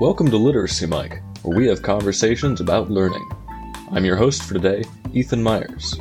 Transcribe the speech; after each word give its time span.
Welcome 0.00 0.30
to 0.30 0.36
Literacy 0.36 0.86
Mike, 0.86 1.22
where 1.42 1.56
we 1.56 1.68
have 1.68 1.82
conversations 1.82 2.60
about 2.60 2.90
learning. 2.90 3.28
I'm 3.92 4.04
your 4.04 4.16
host 4.16 4.42
for 4.42 4.54
today, 4.54 4.84
Ethan 5.12 5.42
Myers. 5.42 6.00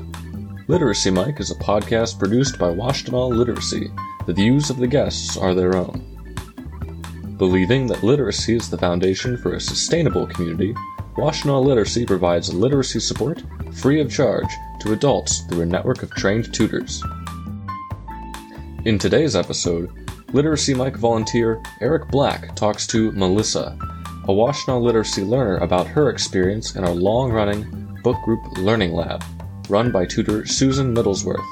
Literacy 0.68 1.12
Mike 1.12 1.40
is 1.40 1.52
a 1.52 1.56
podcast 1.56 2.18
produced 2.18 2.58
by 2.58 2.70
Washtenaw 2.70 3.30
Literacy. 3.30 3.92
The 4.26 4.34
views 4.34 4.70
of 4.70 4.78
the 4.78 4.88
guests 4.88 5.38
are 5.38 5.54
their 5.54 5.76
own. 5.76 6.04
Believing 7.38 7.86
that 7.88 8.04
literacy 8.04 8.56
is 8.56 8.70
the 8.70 8.78
foundation 8.78 9.38
for 9.38 9.54
a 9.54 9.62
sustainable 9.62 10.26
community, 10.26 10.74
Washtenaw 11.16 11.64
Literacy 11.64 12.06
provides 12.06 12.54
literacy 12.54 13.00
support 13.00 13.44
free 13.74 14.02
of 14.02 14.12
charge 14.12 14.50
to 14.80 14.94
adults 14.94 15.42
through 15.42 15.62
a 15.62 15.66
network 15.66 16.02
of 16.02 16.12
trained 16.12 16.52
tutors. 16.54 17.04
In 18.86 18.98
today's 18.98 19.36
episode, 19.36 19.92
Literacy 20.34 20.74
Mike 20.74 20.96
volunteer 20.96 21.62
Eric 21.82 22.08
Black 22.08 22.56
talks 22.56 22.88
to 22.88 23.12
Melissa, 23.12 23.78
a 24.30 24.32
Washtenaw 24.32 24.82
Literacy 24.82 25.24
learner, 25.24 25.58
about 25.58 25.88
her 25.88 26.10
experience 26.10 26.78
in 26.78 26.86
our 26.86 26.94
long 26.94 27.34
running 27.34 28.00
book 28.02 28.16
group 28.24 28.40
Learning 28.58 28.94
Lab, 28.94 29.22
run 29.68 29.92
by 29.92 30.06
tutor 30.06 30.46
Susan 30.46 30.96
Middlesworth. 30.96 31.46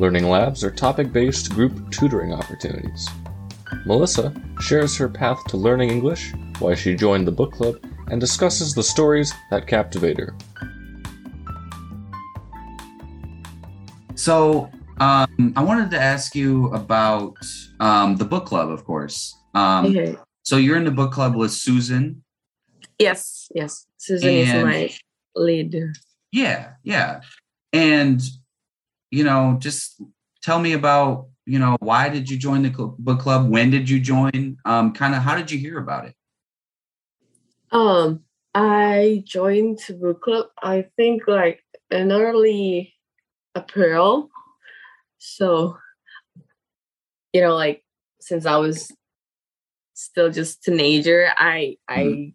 Learning 0.00 0.28
Labs 0.28 0.64
are 0.64 0.70
topic 0.72 1.12
based 1.12 1.50
group 1.54 1.92
tutoring 1.92 2.34
opportunities. 2.34 3.08
Melissa 3.86 4.34
shares 4.60 4.96
her 4.96 5.08
path 5.08 5.38
to 5.44 5.56
learning 5.56 5.90
English, 5.90 6.32
why 6.58 6.74
she 6.74 6.96
joined 6.96 7.24
the 7.26 7.32
book 7.32 7.52
club, 7.52 7.76
and 8.10 8.20
discusses 8.20 8.74
the 8.74 8.82
stories 8.82 9.32
that 9.52 9.68
captivate 9.68 10.18
her. 10.18 10.34
So, 14.16 14.72
um, 15.00 15.52
I 15.56 15.62
wanted 15.62 15.90
to 15.92 16.00
ask 16.00 16.34
you 16.34 16.66
about 16.72 17.36
um, 17.80 18.16
the 18.16 18.24
book 18.24 18.46
club, 18.46 18.70
of 18.70 18.84
course. 18.84 19.36
Um, 19.54 19.86
Okay. 19.86 20.16
So 20.42 20.56
you're 20.56 20.78
in 20.78 20.84
the 20.84 20.90
book 20.90 21.12
club 21.12 21.36
with 21.36 21.50
Susan. 21.50 22.24
Yes, 22.98 23.52
yes. 23.54 23.86
Susan 23.98 24.30
is 24.30 24.64
my 24.64 24.90
lead. 25.36 25.76
Yeah, 26.32 26.70
yeah. 26.82 27.20
And 27.72 28.22
you 29.10 29.24
know, 29.24 29.56
just 29.58 30.00
tell 30.42 30.58
me 30.58 30.72
about 30.72 31.28
you 31.44 31.58
know 31.58 31.76
why 31.80 32.08
did 32.08 32.30
you 32.30 32.38
join 32.38 32.62
the 32.62 32.72
cl- 32.72 32.96
book 32.98 33.20
club? 33.20 33.50
When 33.50 33.70
did 33.70 33.90
you 33.90 34.00
join? 34.00 34.56
Um, 34.64 34.92
kind 34.94 35.14
of 35.14 35.22
how 35.22 35.36
did 35.36 35.50
you 35.50 35.58
hear 35.58 35.78
about 35.78 36.06
it? 36.06 36.14
Um, 37.70 38.20
I 38.54 39.22
joined 39.26 39.80
the 39.86 39.94
book 39.94 40.22
club. 40.22 40.46
I 40.62 40.86
think 40.96 41.28
like 41.28 41.62
in 41.90 42.10
early 42.10 42.94
April. 43.56 44.30
So, 45.18 45.76
you 47.32 47.40
know, 47.40 47.54
like 47.54 47.84
since 48.20 48.46
I 48.46 48.56
was 48.56 48.90
still 49.94 50.30
just 50.30 50.62
teenager, 50.62 51.30
I 51.36 51.76
I 51.88 52.34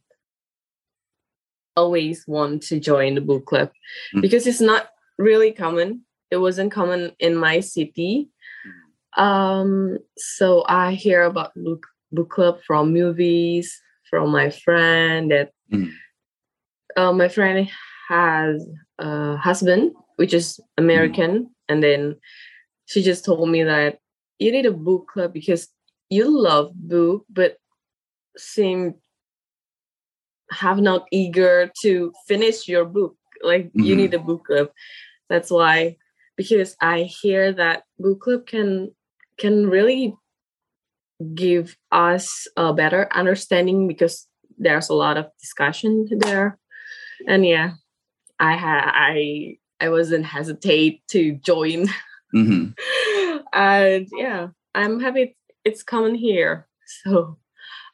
always 1.76 2.28
want 2.28 2.62
to 2.64 2.80
join 2.80 3.16
the 3.16 3.22
book 3.22 3.46
club 3.46 3.72
Mhm. 4.14 4.22
because 4.22 4.46
it's 4.46 4.62
not 4.62 4.90
really 5.18 5.52
common. 5.52 6.06
It 6.30 6.38
wasn't 6.38 6.72
common 6.72 7.16
in 7.20 7.36
my 7.36 7.62
city. 7.62 8.30
Um, 9.18 9.98
so 10.18 10.64
I 10.68 10.94
hear 10.94 11.24
about 11.24 11.54
book 11.56 11.86
book 12.12 12.30
club 12.30 12.62
from 12.68 12.94
movies, 12.94 13.82
from 14.10 14.30
my 14.32 14.50
friend 14.52 15.32
that 15.32 15.52
Mhm. 15.72 15.92
uh, 16.96 17.14
my 17.14 17.28
friend 17.28 17.68
has 18.10 18.68
a 19.00 19.36
husband 19.38 19.94
which 20.18 20.34
is 20.34 20.60
American, 20.78 21.50
and 21.68 21.82
then 21.82 22.16
she 22.86 23.02
just 23.02 23.26
told 23.26 23.50
me 23.50 23.64
that 23.64 24.00
you 24.40 24.52
need 24.52 24.66
a 24.66 24.72
book 24.72 25.08
club 25.14 25.34
because 25.34 25.68
you 26.10 26.30
love 26.30 26.72
book, 26.76 27.26
but 27.30 27.58
seem 28.38 28.96
have 30.52 30.80
not 30.80 31.06
eager 31.12 31.72
to 31.82 32.12
finish 32.28 32.68
your 32.68 32.86
book. 32.86 33.16
Like 33.42 33.72
you 33.74 33.94
Mhm. 33.94 33.98
need 33.98 34.14
a 34.14 34.20
book 34.20 34.46
club. 34.46 34.70
That's 35.30 35.50
why 35.52 35.98
because 36.36 36.76
I 36.82 37.04
hear 37.04 37.52
that 37.54 37.84
book 38.00 38.22
club 38.22 38.46
can 38.48 38.94
can 39.38 39.68
really 39.70 40.16
give 41.36 41.78
us 41.92 42.48
a 42.58 42.74
better 42.74 43.08
understanding 43.14 43.88
because 43.88 44.28
there's 44.58 44.90
a 44.90 44.94
lot 44.94 45.18
of 45.18 45.28
discussion 45.40 46.08
there 46.20 46.58
and 47.28 47.46
yeah 47.46 47.72
i 48.40 48.56
ha- 48.56 48.92
i 48.94 49.56
i 49.80 49.90
wasn't 49.90 50.26
hesitate 50.26 51.02
to 51.08 51.34
join 51.44 51.88
hmm 52.34 52.66
and 53.54 54.08
yeah 54.18 54.48
i'm 54.76 55.00
happy 55.00 55.36
it's 55.64 55.84
coming 55.84 56.16
here. 56.16 56.68
So 57.04 57.38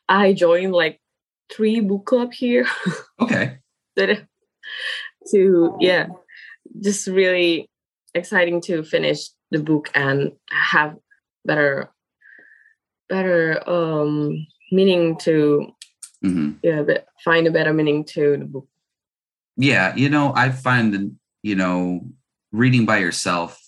i 0.07 0.33
joined 0.33 0.73
like 0.73 0.99
three 1.53 1.79
book 1.81 2.05
club 2.05 2.33
here. 2.33 2.65
Okay. 3.21 3.57
to 5.31 5.75
yeah 5.79 6.07
just 6.81 7.05
really 7.07 7.69
exciting 8.15 8.61
to 8.61 8.81
finish 8.83 9.29
the 9.51 9.59
book 9.59 9.91
and 9.93 10.31
have 10.51 10.95
better 11.45 11.91
better 13.09 13.61
um 13.69 14.47
meaning 14.71 15.17
to 15.17 15.67
hmm 16.23 16.51
yeah 16.63 16.81
but 16.81 17.05
find 17.25 17.45
a 17.45 17.51
better 17.51 17.73
meaning 17.73 18.05
to 18.05 18.37
the 18.37 18.45
book. 18.45 18.67
Yeah, 19.59 19.93
you 19.95 20.07
know, 20.07 20.31
I 20.33 20.51
find 20.51 20.93
that 20.93 21.11
you 21.43 21.55
know, 21.55 22.07
reading 22.51 22.85
by 22.85 22.97
yourself, 22.99 23.59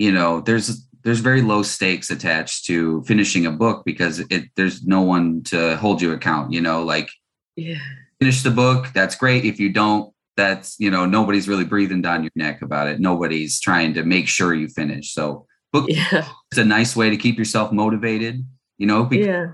you 0.00 0.10
know, 0.10 0.40
there's 0.40 0.86
there's 1.04 1.20
very 1.20 1.42
low 1.42 1.62
stakes 1.62 2.10
attached 2.10 2.64
to 2.66 3.02
finishing 3.02 3.44
a 3.44 3.50
book 3.50 3.82
because 3.84 4.20
it 4.30 4.44
there's 4.56 4.82
no 4.82 5.02
one 5.02 5.42
to 5.44 5.76
hold 5.76 6.00
you 6.00 6.12
account. 6.12 6.52
You 6.52 6.62
know, 6.62 6.82
like 6.82 7.10
yeah 7.54 7.76
finish 8.18 8.42
the 8.42 8.50
book, 8.50 8.88
that's 8.94 9.14
great. 9.14 9.44
If 9.44 9.60
you 9.60 9.68
don't, 9.68 10.12
that's 10.38 10.80
you 10.80 10.90
know, 10.90 11.04
nobody's 11.04 11.48
really 11.48 11.64
breathing 11.66 12.00
down 12.00 12.22
your 12.22 12.32
neck 12.34 12.62
about 12.62 12.88
it. 12.88 12.98
Nobody's 12.98 13.60
trying 13.60 13.92
to 13.94 14.02
make 14.02 14.26
sure 14.26 14.54
you 14.54 14.68
finish. 14.68 15.12
So, 15.12 15.46
book 15.70 15.84
yeah 15.88 16.26
is 16.50 16.58
a 16.58 16.64
nice 16.64 16.96
way 16.96 17.10
to 17.10 17.18
keep 17.18 17.36
yourself 17.36 17.70
motivated. 17.70 18.42
You 18.78 18.86
know, 18.86 19.04
because 19.04 19.26
yeah 19.26 19.48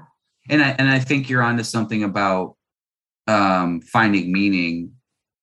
and 0.48 0.62
I 0.62 0.76
and 0.78 0.88
I 0.88 1.00
think 1.00 1.28
you're 1.28 1.42
onto 1.42 1.64
something 1.64 2.04
about 2.04 2.54
um, 3.26 3.80
finding 3.80 4.32
meaning, 4.32 4.92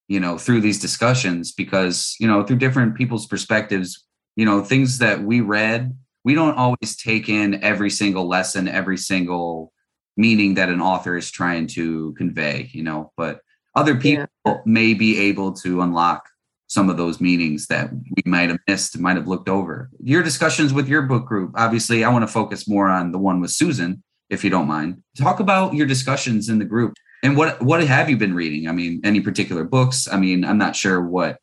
you 0.07 0.21
know, 0.21 0.37
through 0.37 0.61
these 0.61 0.79
discussions 0.79 1.51
because 1.51 2.15
you 2.21 2.27
know 2.27 2.43
through 2.43 2.57
different 2.57 2.95
people's 2.95 3.27
perspectives, 3.27 4.05
you 4.35 4.45
know, 4.45 4.63
things 4.63 4.99
that 4.99 5.21
we 5.21 5.41
read, 5.41 5.95
we 6.23 6.33
don't 6.33 6.55
always 6.55 6.95
take 6.95 7.29
in 7.29 7.63
every 7.63 7.89
single 7.89 8.27
lesson, 8.27 8.67
every 8.67 8.97
single 8.97 9.71
meaning 10.15 10.53
that 10.55 10.69
an 10.69 10.81
author 10.81 11.17
is 11.17 11.31
trying 11.31 11.67
to 11.67 12.13
convey, 12.13 12.69
you 12.71 12.83
know, 12.83 13.11
but 13.17 13.41
other 13.75 13.95
people 13.95 14.27
may 14.65 14.93
be 14.93 15.19
able 15.19 15.51
to 15.51 15.81
unlock 15.81 16.29
some 16.67 16.89
of 16.89 16.97
those 16.97 17.19
meanings 17.19 17.67
that 17.67 17.91
we 17.91 18.23
might 18.25 18.49
have 18.49 18.59
missed, 18.67 18.97
might 18.99 19.15
have 19.15 19.27
looked 19.27 19.49
over. 19.49 19.89
Your 19.99 20.23
discussions 20.23 20.73
with 20.73 20.87
your 20.87 21.03
book 21.03 21.25
group, 21.25 21.51
obviously, 21.55 22.03
I 22.03 22.09
want 22.09 22.23
to 22.23 22.31
focus 22.31 22.67
more 22.67 22.89
on 22.89 23.11
the 23.11 23.19
one 23.19 23.41
with 23.41 23.51
Susan 23.51 24.03
if 24.29 24.43
you 24.43 24.49
don't 24.49 24.67
mind. 24.67 25.01
Talk 25.17 25.39
about 25.39 25.73
your 25.73 25.85
discussions 25.85 26.49
in 26.49 26.59
the 26.59 26.65
group 26.65 26.93
and 27.23 27.37
what 27.37 27.61
what 27.61 27.81
have 27.81 28.09
you 28.09 28.17
been 28.17 28.35
reading? 28.35 28.67
I 28.67 28.73
mean, 28.73 28.99
any 29.03 29.21
particular 29.21 29.63
books? 29.63 30.07
I 30.11 30.17
mean, 30.17 30.43
I'm 30.43 30.57
not 30.57 30.75
sure 30.75 31.01
what 31.01 31.39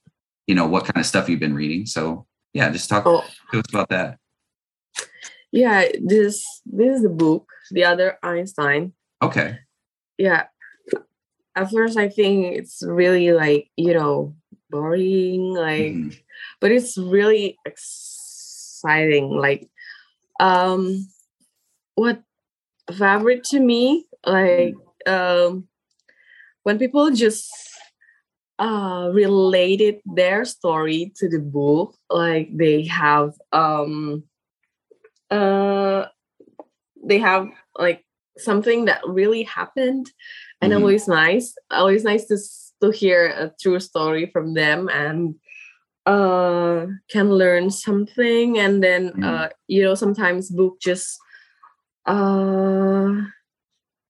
you 0.46 0.54
know 0.54 0.66
what 0.66 0.84
kind 0.84 0.98
of 0.98 1.06
stuff 1.06 1.28
you've 1.28 1.40
been 1.40 1.54
reading. 1.54 1.86
So 1.86 2.26
yeah, 2.52 2.70
just 2.70 2.88
talk 2.88 3.04
oh 3.06 3.24
to 3.52 3.58
us 3.60 3.64
about 3.68 3.88
that. 3.90 4.18
yeah 5.52 5.86
this 6.02 6.44
this 6.66 6.96
is 6.96 7.02
the 7.02 7.08
book 7.08 7.46
the 7.70 7.84
other 7.84 8.18
einstein 8.22 8.92
Okay. 9.22 9.58
yeah 10.18 10.44
at 11.56 11.70
first 11.70 11.98
i 11.98 12.08
think 12.08 12.56
it's 12.56 12.82
really 12.86 13.32
like 13.32 13.68
you 13.76 13.92
know 13.94 14.34
boring 14.70 15.52
like 15.54 15.92
Mhm. 15.92 16.16
but 16.60 16.70
it's 16.70 16.96
really 16.96 17.58
exciting 17.66 19.30
like 19.30 19.68
um 20.38 21.06
what 21.96 22.22
favorite 22.96 23.44
to 23.44 23.60
me 23.60 24.06
like 24.24 24.74
um 25.06 25.66
when 26.62 26.78
people 26.78 27.10
just 27.10 27.50
uh 28.60 29.10
related 29.12 30.00
their 30.04 30.44
story 30.44 31.12
to 31.16 31.28
the 31.28 31.40
book 31.40 31.96
like 32.10 32.48
they 32.54 32.84
have 32.84 33.32
um 33.52 34.22
uh 35.30 36.04
they 37.04 37.18
have 37.18 37.48
like 37.78 38.04
something 38.38 38.84
that 38.86 39.00
really 39.06 39.42
happened 39.44 40.10
and 40.60 40.72
Mhm. 40.72 40.76
always 40.78 41.08
nice 41.08 41.54
always 41.70 42.04
nice 42.04 42.26
to 42.26 42.36
to 42.82 42.90
hear 42.90 43.26
a 43.28 43.52
true 43.60 43.80
story 43.80 44.26
from 44.32 44.54
them 44.54 44.88
and 44.92 45.34
uh 46.06 46.86
can 47.08 47.30
learn 47.32 47.70
something 47.70 48.58
and 48.58 48.82
then 48.82 49.12
Mhm. 49.12 49.24
uh 49.24 49.48
you 49.68 49.82
know 49.82 49.94
sometimes 49.94 50.50
book 50.50 50.80
just 50.80 51.18
uh 52.06 53.12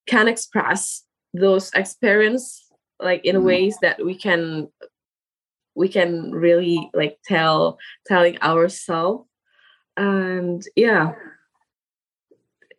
can 0.06 0.28
express 0.28 1.04
those 1.34 1.70
experience 1.74 2.69
like 3.02 3.24
in 3.24 3.36
Mhm. 3.36 3.44
ways 3.44 3.76
that 3.82 4.04
we 4.04 4.14
can 4.14 4.68
we 5.74 5.88
can 5.88 6.32
really 6.32 6.90
like 6.94 7.18
tell 7.24 7.78
telling 8.06 8.38
ourselves 8.42 9.26
and 9.96 10.64
yeah 10.76 11.14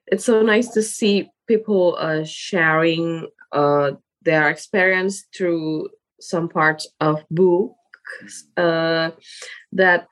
it's 0.07 0.25
so 0.25 0.41
nice 0.41 0.69
to 0.69 0.81
see 0.81 1.31
people 1.47 1.95
uh, 1.97 2.23
sharing 2.25 3.27
uh, 3.51 3.91
their 4.23 4.49
experience 4.49 5.25
through 5.35 5.89
some 6.19 6.49
parts 6.49 6.87
of 6.99 7.23
books 7.31 8.45
uh, 8.57 9.11
that 9.71 10.07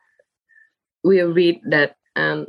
we 1.04 1.22
read 1.22 1.62
that 1.70 1.96
and 2.16 2.48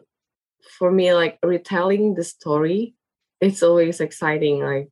for 0.78 0.90
me 0.90 1.12
like 1.12 1.38
retelling 1.42 2.14
the 2.14 2.24
story 2.24 2.94
it's 3.40 3.62
always 3.62 4.00
exciting 4.00 4.60
like 4.60 4.88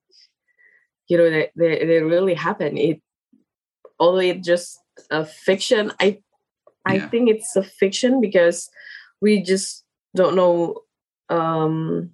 you 1.09 1.17
know 1.19 1.31
they, 1.31 1.51
they, 1.57 1.85
they 1.87 2.03
really 2.03 2.35
happen 2.35 2.77
it 2.77 3.01
although 3.99 4.19
it's 4.19 4.47
just 4.47 4.81
a 5.11 5.25
fiction 5.25 5.93
i 6.01 6.19
i 6.87 6.99
Yeah. 6.99 7.09
think 7.11 7.29
it's 7.31 7.57
a 7.57 7.63
fiction 7.63 8.21
because 8.21 8.69
we 9.21 9.43
just 9.43 9.85
don't 10.15 10.37
know 10.37 10.83
um 11.29 12.11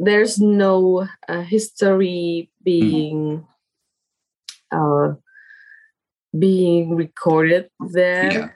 there's 0.00 0.40
no 0.40 1.06
uh, 1.28 1.42
history 1.42 2.50
being 2.64 3.46
uh 4.72 5.14
being 6.38 6.96
recorded 6.96 7.68
there. 7.92 8.32
Yeah. 8.32 8.48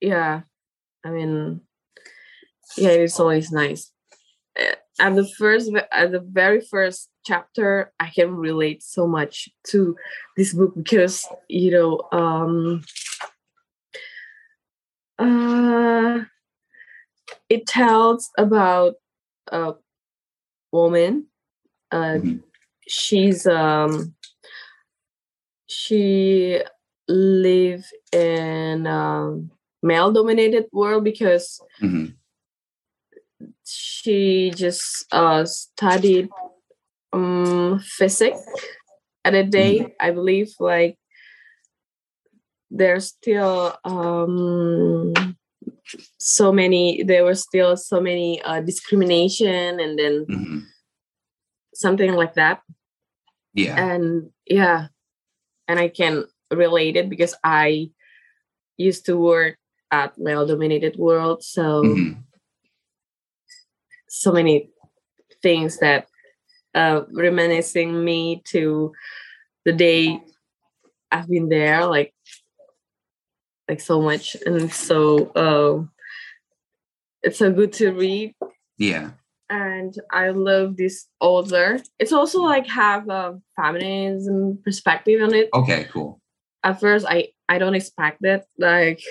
yeah. 0.00 0.40
I 1.04 1.10
mean 1.10 1.60
yeah 2.76 2.90
it's 2.90 3.18
always 3.18 3.50
nice 3.50 3.92
at 5.00 5.16
the 5.16 5.26
first 5.26 5.70
at 5.92 6.12
the 6.12 6.20
very 6.20 6.60
first 6.60 7.08
chapter 7.24 7.92
i 8.00 8.08
can 8.10 8.34
relate 8.36 8.82
so 8.82 9.06
much 9.06 9.48
to 9.64 9.96
this 10.36 10.52
book 10.54 10.72
because 10.76 11.26
you 11.48 11.70
know 11.70 12.00
um 12.12 12.82
uh 15.18 16.20
it 17.48 17.66
tells 17.66 18.30
about 18.38 18.94
a 19.52 19.74
woman 20.72 21.26
uh 21.92 22.18
Mhm. 22.20 22.42
she's 22.88 23.46
um 23.46 24.14
she 25.66 26.60
live 27.08 27.84
in 28.12 28.86
um 28.86 29.50
male 29.82 30.12
dominated 30.12 30.66
world 30.72 31.04
because 31.04 31.60
Mhm. 31.80 32.14
She 33.72 34.50
just 34.54 35.04
uh 35.12 35.44
studied 35.44 36.28
um 37.12 37.80
physics 37.80 38.40
at 39.24 39.34
a 39.34 39.44
day 39.44 39.94
i 40.00 40.10
believe 40.10 40.48
like 40.60 40.96
there's 42.70 43.06
still 43.08 43.74
um 43.84 45.36
so 46.18 46.52
many 46.52 47.02
there 47.02 47.24
were 47.24 47.34
still 47.34 47.76
so 47.76 48.00
many 48.00 48.40
uh 48.42 48.60
discrimination 48.60 49.80
and 49.80 49.98
then 49.98 50.26
Mhm. 50.26 50.62
something 51.74 52.12
like 52.14 52.34
that 52.34 52.62
Yeah. 53.54 53.74
and 53.78 54.30
yeah 54.46 54.88
and 55.68 55.78
i 55.78 55.88
can 55.88 56.24
relate 56.52 56.96
it 56.96 57.08
because 57.10 57.34
i 57.44 57.90
used 58.76 59.06
to 59.06 59.16
work 59.16 59.56
at 59.90 60.18
male 60.18 60.46
dominated 60.46 60.96
world 60.96 61.42
so 61.42 61.82
Mhm. 61.82 62.22
So 64.12 64.32
many 64.32 64.68
things 65.42 65.78
that 65.78 66.06
uh 66.74 67.02
reminiscing 67.12 68.04
me 68.04 68.42
to 68.44 68.92
the 69.64 69.72
day 69.72 70.20
i've 71.12 71.28
been 71.28 71.48
there 71.48 71.86
like 71.86 72.12
like 73.68 73.80
so 73.80 74.02
much 74.02 74.36
and 74.44 74.72
so 74.72 75.30
uh, 75.38 75.78
it's 77.22 77.38
so 77.38 77.52
good 77.52 77.72
to 77.74 77.92
read 77.92 78.34
Yeah. 78.78 79.10
and 79.48 79.94
I 80.10 80.30
love 80.30 80.76
this 80.76 81.06
author. 81.20 81.78
It's 81.98 82.12
also 82.12 82.40
like 82.42 82.66
have 82.66 83.08
a 83.08 83.38
feminism 83.56 84.58
perspective 84.64 85.22
on 85.22 85.34
it. 85.34 85.48
Okay. 85.54 85.84
Cool. 85.92 86.20
At 86.64 86.80
first, 86.80 87.06
I 87.08 87.28
I 87.48 87.58
don't 87.58 87.74
expect 87.74 88.18
that. 88.22 88.46
Like, 88.58 89.02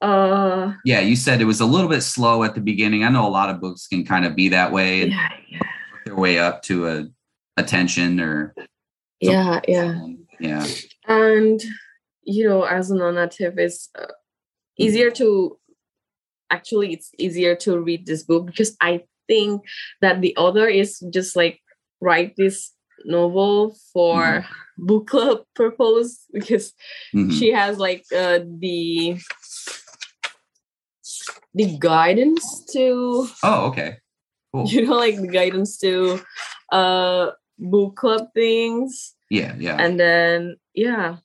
uh, 0.00 0.72
Yeah. 0.84 1.00
You 1.00 1.16
said 1.16 1.40
it 1.40 1.44
was 1.46 1.60
a 1.60 1.66
little 1.66 1.88
bit 1.88 2.02
slow 2.02 2.44
at 2.44 2.54
the 2.54 2.60
beginning. 2.60 3.04
I 3.04 3.08
know 3.08 3.26
a 3.26 3.30
lot 3.30 3.50
of 3.50 3.60
books 3.60 3.86
can 3.86 4.04
kind 4.04 4.24
of 4.24 4.34
be 4.36 4.48
that 4.50 4.72
way 4.72 5.02
and 5.02 5.12
yeah, 5.12 5.28
yeah, 5.50 5.60
their 6.06 6.16
way 6.16 6.38
up 6.38 6.62
to 6.64 6.86
a 6.88 7.06
attention 7.56 8.20
or 8.20 8.54
yeah, 9.20 9.60
yeah. 9.66 10.00
yeah. 10.38 10.66
And 11.08 11.60
you 12.22 12.48
know, 12.48 12.62
as 12.62 12.90
a 12.90 12.94
non-native, 12.96 13.58
it's 13.58 13.88
uh, 13.98 14.06
easier 14.78 15.10
to 15.12 15.58
actually 16.50 16.92
it's 16.92 17.10
easier 17.18 17.54
to 17.56 17.78
read 17.80 18.06
this 18.06 18.22
book 18.22 18.46
because 18.46 18.76
I 18.80 19.04
think 19.26 19.62
that 20.00 20.20
the 20.20 20.36
author 20.36 20.66
is 20.68 21.00
just 21.10 21.34
like 21.36 21.60
write 22.00 22.34
this 22.36 22.72
novel 23.04 23.76
for 23.92 24.46
book 24.78 25.06
club 25.08 25.42
purpose 25.54 26.24
because 26.32 26.72
Mhm. 27.14 27.32
she 27.38 27.50
has 27.52 27.78
like 27.78 28.04
uh, 28.16 28.40
the 28.58 29.18
the 31.58 31.74
guidance 31.82 32.62
to 32.72 33.26
Oh, 33.42 33.66
okay. 33.74 33.98
Cool. 34.54 34.66
you 34.70 34.86
know 34.86 34.94
like 34.96 35.18
the 35.18 35.26
guidance 35.28 35.76
to 35.82 36.22
uh 36.72 37.34
book 37.58 37.96
club 37.98 38.30
things 38.32 39.18
Yeah. 39.28 39.58
Yeah. 39.58 39.76
and 39.82 39.98
then 39.98 40.56
yeah 40.72 41.18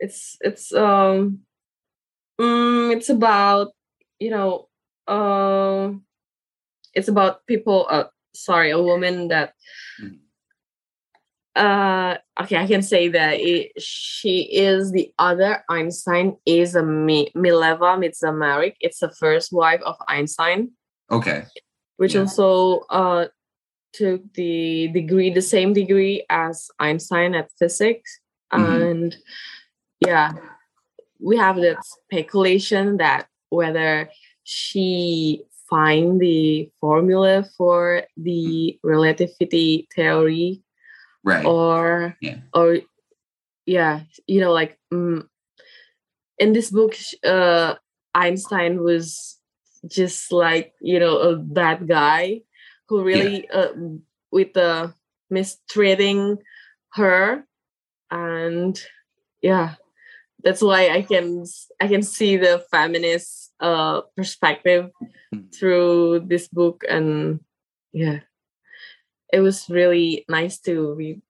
it's 0.00 0.40
it's 0.40 0.72
um 0.72 1.44
mm, 2.40 2.88
it's 2.96 3.12
about 3.12 3.76
you 4.18 4.30
know 4.32 4.66
um 5.06 6.02
it's 6.94 7.08
about 7.12 7.44
people 7.46 7.86
uh 7.92 8.08
sorry 8.32 8.70
a 8.72 8.80
woman 8.80 9.28
that 9.28 9.52
Mhm. 10.00 10.23
Uh 11.56 12.16
okay 12.40 12.56
i 12.56 12.66
can 12.66 12.82
say 12.82 13.06
that 13.08 13.34
it, 13.38 13.70
she 13.80 14.42
is 14.52 14.90
the 14.90 15.12
other 15.18 15.62
einstein 15.70 16.36
is 16.46 16.74
a 16.74 16.82
Mi- 16.82 17.30
mileva 17.36 17.96
mitzamarik 17.96 18.74
it's 18.80 18.98
the 18.98 19.10
first 19.20 19.52
wife 19.52 19.80
of 19.82 19.94
einstein 20.08 20.72
okay. 21.12 21.44
which 21.96 22.14
Yeah. 22.14 22.22
also 22.22 22.80
uh 22.90 23.28
took 23.92 24.20
the 24.34 24.88
degree 24.92 25.30
the 25.30 25.42
same 25.42 25.72
degree 25.72 26.26
as 26.28 26.68
einstein 26.80 27.34
at 27.36 27.50
physics 27.58 28.18
Mhm. 28.52 28.90
and 28.90 29.16
yeah 30.00 30.32
we 31.20 31.36
have 31.36 31.56
the 31.56 31.76
speculation 31.82 32.96
that 32.98 33.28
whether 33.50 34.10
she 34.42 35.42
find 35.70 36.20
the 36.20 36.68
formula 36.80 37.44
for 37.56 38.02
the 38.16 38.76
relativity 38.82 39.86
theory 39.94 40.63
Right. 41.24 41.46
or 41.46 42.16
Yeah. 42.20 42.44
or 42.52 42.78
yeah 43.66 44.04
you 44.26 44.40
know 44.40 44.52
like 44.52 44.78
mm, 44.92 45.24
in 46.38 46.52
this 46.52 46.70
book 46.70 46.94
uh 47.24 47.74
einstein 48.14 48.82
was 48.84 49.40
just 49.88 50.32
like 50.32 50.74
you 50.80 51.00
know 51.00 51.18
a 51.18 51.36
bad 51.36 51.88
guy 51.88 52.42
who 52.88 53.02
really 53.02 53.48
uh, 53.48 53.72
with 54.30 54.52
the 54.52 54.92
mistreating 55.30 56.36
her 56.92 57.44
and 58.10 58.80
yeah 59.40 59.74
that's 60.44 60.60
why 60.60 60.88
i 60.90 61.00
can 61.00 61.44
i 61.80 61.88
can 61.88 62.02
see 62.02 62.36
the 62.36 62.62
feminist 62.70 63.52
uh 63.60 64.02
perspective 64.16 64.90
Mhm. 65.32 65.48
through 65.56 66.20
this 66.28 66.48
book 66.48 66.84
and 66.88 67.40
yeah 67.92 68.20
it 69.34 69.40
was 69.40 69.68
really 69.68 70.24
nice 70.28 70.60
to 70.60 70.94
read 70.94 71.20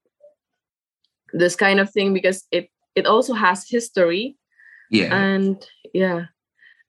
this 1.33 1.57
kind 1.57 1.81
of 1.81 1.89
thing 1.91 2.13
because 2.13 2.45
it 2.53 2.69
it 2.95 3.07
also 3.07 3.33
has 3.35 3.69
history 3.69 4.37
yeah. 4.91 5.09
and 5.15 5.67
yeah 5.95 6.27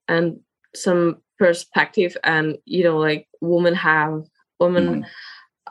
and 0.07 0.39
some 0.75 1.17
perspective 1.39 2.17
and 2.23 2.57
you 2.65 2.83
know 2.83 2.97
like 2.97 3.27
women 3.41 3.73
have 3.73 4.23
women 4.59 4.85
Mhm. 4.85 5.05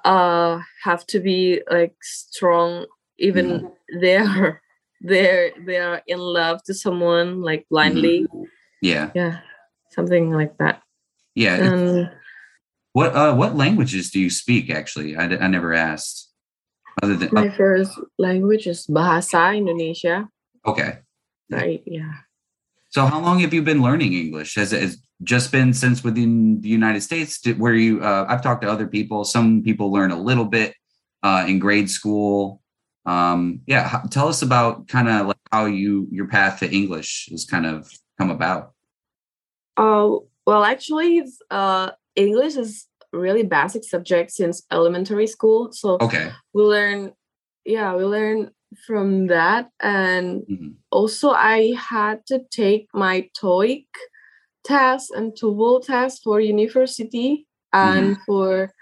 uh 0.04 0.60
have 0.82 1.02
to 1.12 1.20
be 1.20 1.60
like 1.70 1.94
strong 2.02 2.86
even 3.18 3.70
they're 4.00 4.60
they're 5.08 5.52
they're 5.66 6.02
in 6.06 6.18
love 6.18 6.62
to 6.64 6.74
someone 6.74 7.42
like 7.42 7.66
blindly 7.70 8.26
yeah. 8.82 9.10
yeah 9.14 9.38
something 9.90 10.30
like 10.32 10.56
that 10.58 10.82
Yeah. 11.34 11.56
and 11.62 12.10
What 12.94 13.10
uh 13.14 13.34
what 13.34 13.58
languages 13.58 14.10
do 14.14 14.22
you 14.22 14.30
speak 14.30 14.70
actually? 14.70 15.18
I, 15.18 15.26
d- 15.26 15.42
I 15.42 15.50
never 15.50 15.74
asked. 15.74 16.30
Other 17.02 17.18
than 17.18 17.34
my 17.34 17.50
first 17.50 17.90
language 18.22 18.70
is 18.70 18.86
bahasa 18.86 19.50
indonesia 19.50 20.30
okay. 20.62 21.02
right 21.50 21.82
yeah 21.90 22.22
So 22.94 23.06
how 23.06 23.18
long 23.18 23.42
have 23.42 23.50
you 23.50 23.58
been 23.58 23.82
learning 23.82 24.14
English? 24.14 24.54
Has 24.54 24.70
it 24.70 24.78
has 24.80 25.02
just 25.26 25.50
been 25.50 25.74
since 25.74 26.06
within 26.06 26.62
the 26.62 26.70
United 26.70 27.02
States? 27.02 27.42
Did, 27.42 27.58
where 27.58 27.74
you 27.74 27.98
uh, 27.98 28.24
I've 28.30 28.38
talked 28.38 28.62
to 28.62 28.70
other 28.70 28.86
people. 28.86 29.26
Some 29.26 29.66
people 29.66 29.90
learn 29.90 30.14
a 30.14 30.16
little 30.16 30.44
bit 30.46 30.78
uh, 31.26 31.42
in 31.48 31.58
grade 31.58 31.90
school. 31.90 32.62
Um, 33.02 33.66
yeah, 33.66 34.06
tell 34.14 34.30
us 34.30 34.46
about 34.46 34.86
kind 34.86 35.10
of 35.10 35.26
like 35.26 35.42
how 35.50 35.66
you 35.66 36.06
your 36.14 36.30
path 36.30 36.62
to 36.62 36.70
English 36.70 37.26
has 37.34 37.42
kind 37.44 37.66
of 37.66 37.90
come 38.14 38.30
about. 38.30 38.78
Oh, 39.74 40.30
well, 40.46 40.62
actually, 40.62 41.18
it's, 41.18 41.42
uh, 41.50 41.90
English 42.16 42.56
is 42.56 42.86
really 43.12 43.42
basic 43.42 43.84
subject 43.84 44.30
since 44.32 44.62
elementary 44.72 45.26
school. 45.26 45.72
So 45.72 45.98
Okay. 46.00 46.32
we 46.52 46.62
learn, 46.62 47.12
yeah, 47.64 47.94
we 47.94 48.04
learn 48.04 48.50
from 48.86 49.28
that. 49.28 49.70
And 49.80 50.42
Mhm. 50.48 50.74
also, 50.90 51.30
I 51.30 51.74
had 51.74 52.26
to 52.26 52.40
take 52.50 52.88
my 52.92 53.28
TOEIC 53.40 53.86
test 54.64 55.10
and 55.12 55.32
TOEFL 55.34 55.84
test 55.84 56.22
for 56.24 56.40
university 56.40 57.46
and 57.72 58.16
for 58.26 58.72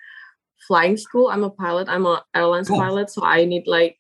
flying 0.67 0.97
school. 0.97 1.29
I'm 1.29 1.45
a 1.45 1.51
pilot. 1.51 1.89
I'm 1.89 2.07
an 2.07 2.19
airlines 2.35 2.69
Cool. 2.69 2.79
pilot, 2.79 3.11
so 3.11 3.23
I 3.25 3.45
need 3.45 3.67
like, 3.67 3.99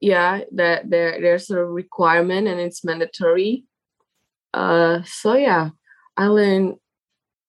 yeah, 0.00 0.44
that 0.52 0.90
there 0.90 1.20
there's 1.20 1.50
a 1.50 1.64
requirement 1.64 2.46
and 2.48 2.60
it's 2.60 2.84
mandatory. 2.84 3.64
Uh, 4.54 5.02
so 5.04 5.34
yeah, 5.34 5.70
I 6.16 6.26
learned 6.26 6.76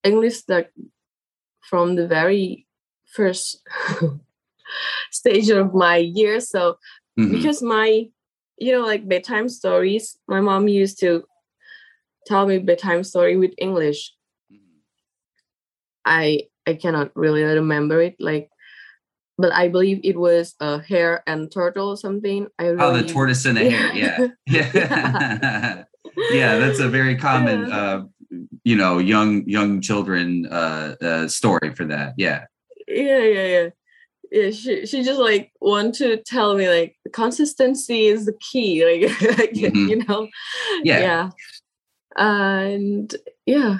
English 0.03 0.43
like 0.48 0.72
from 1.70 1.96
the 1.96 2.08
very 2.08 2.67
first 3.13 3.62
stage 5.12 5.50
of 5.50 5.74
my 5.74 5.98
year. 5.98 6.39
So 6.39 6.77
Mhm. 7.20 7.31
because 7.31 7.62
my 7.62 8.10
you 8.58 8.72
know 8.72 8.86
like 8.86 9.08
bedtime 9.08 9.50
stories 9.50 10.17
my 10.27 10.39
mom 10.39 10.67
used 10.70 11.00
to 11.00 11.25
tell 12.25 12.46
me 12.48 12.58
bedtime 12.60 13.03
story 13.03 13.36
with 13.36 13.51
english 13.58 14.13
i 16.05 16.41
i 16.67 16.74
cannot 16.74 17.12
really 17.15 17.43
remember 17.43 18.01
it 18.01 18.15
like 18.20 18.50
but 19.38 19.51
i 19.51 19.67
believe 19.67 20.00
it 20.03 20.17
was 20.17 20.55
a 20.62 20.79
hare 20.81 21.24
and 21.27 21.51
turtle 21.51 21.89
or 21.89 21.98
something 21.98 22.48
i 22.60 22.67
really, 22.67 22.79
Oh, 22.86 22.93
the 22.93 23.03
tortoise 23.12 23.46
and 23.46 23.58
the 23.58 23.70
hare. 23.70 23.93
Yeah. 23.93 24.27
Yeah. 24.48 25.84
yeah, 26.31 26.58
that's 26.60 26.79
a 26.79 26.88
very 26.88 27.17
common 27.17 27.67
Yeah. 27.67 27.75
uh 27.75 28.03
you 28.63 28.75
know, 28.75 28.97
young 28.97 29.47
young 29.47 29.81
children 29.81 30.47
uh, 30.51 30.95
uh 31.01 31.27
story 31.27 31.73
for 31.75 31.85
that. 31.85 32.13
Yeah. 32.17 32.45
yeah 32.88 33.19
yeah 33.19 33.45
yeah 33.45 33.69
yeah 34.31 34.51
she, 34.51 34.85
she 34.85 35.03
just 35.03 35.19
like 35.19 35.51
want 35.61 35.93
to 35.95 36.17
tell 36.23 36.55
me 36.55 36.69
like 36.69 36.95
the 37.03 37.09
consistency 37.11 38.07
is 38.07 38.25
the 38.25 38.38
key 38.51 38.83
like, 38.89 39.38
like, 39.38 39.53
Mhm. 39.53 39.89
you 39.89 39.97
know 40.03 40.27
Yeah. 40.83 41.00
yeah 41.00 41.29
and 42.17 43.15
yeah 43.45 43.79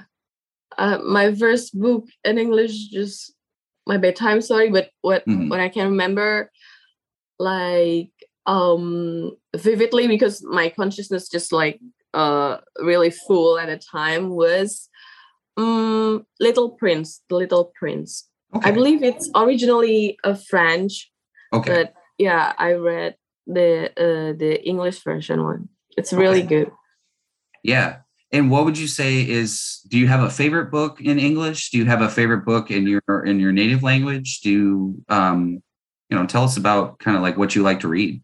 uh, 0.78 1.00
my 1.04 1.34
first 1.36 1.78
book 1.80 2.06
in 2.24 2.38
english 2.38 2.88
just 2.90 3.34
my 3.88 3.98
bedtime 3.98 4.42
story 4.42 4.70
but 4.70 4.90
what 5.02 5.26
Mhm. 5.26 5.50
what 5.50 5.60
i 5.60 5.70
can 5.70 5.90
remember 5.92 6.52
like 7.40 8.12
um 8.46 9.32
vividly 9.56 10.08
because 10.08 10.44
my 10.44 10.70
consciousness 10.70 11.30
just 11.30 11.52
like 11.52 11.80
uh 12.14 12.58
really 12.80 13.10
full 13.10 13.58
at 13.60 13.68
the 13.68 13.78
time 13.78 14.30
was 14.30 14.90
um 15.58 16.26
little 16.40 16.72
prince 16.72 17.22
the 17.30 17.36
little 17.36 17.72
prince 17.80 18.28
Okay. 18.54 18.70
i 18.70 18.72
believe 18.72 19.02
it's 19.04 19.30
originally 19.36 20.18
a 20.24 20.36
french 20.36 21.10
okay. 21.54 21.72
but 21.72 21.94
yeah 22.18 22.54
i 22.58 22.74
read 22.74 23.16
the 23.48 23.90
uh 23.98 24.34
the 24.38 24.62
english 24.68 25.04
version 25.04 25.44
one 25.44 25.70
it's 25.98 26.14
really 26.14 26.40
Okay. 26.40 26.48
good 26.48 26.72
Yeah. 27.64 27.98
And 28.32 28.50
what 28.50 28.64
would 28.66 28.78
you 28.78 28.88
say 28.88 29.28
is 29.30 29.82
do 29.90 30.00
you 30.00 30.08
have 30.08 30.24
a 30.24 30.30
favorite 30.30 30.72
book 30.72 31.02
in 31.02 31.20
English? 31.20 31.70
Do 31.72 31.78
you 31.78 31.86
have 31.86 32.02
a 32.02 32.10
favorite 32.10 32.46
book 32.46 32.72
in 32.72 32.88
your 32.88 33.26
in 33.26 33.40
your 33.40 33.52
native 33.52 33.84
language? 33.84 34.40
Do 34.42 34.50
you 34.50 35.04
um 35.10 35.62
you 36.10 36.18
know, 36.18 36.26
tell 36.26 36.44
us 36.44 36.58
about 36.58 37.00
kind 37.00 37.16
of 37.16 37.24
like 37.24 37.38
what 37.38 37.56
you 37.56 37.64
like 37.64 37.80
to 37.82 37.88
read. 37.88 38.22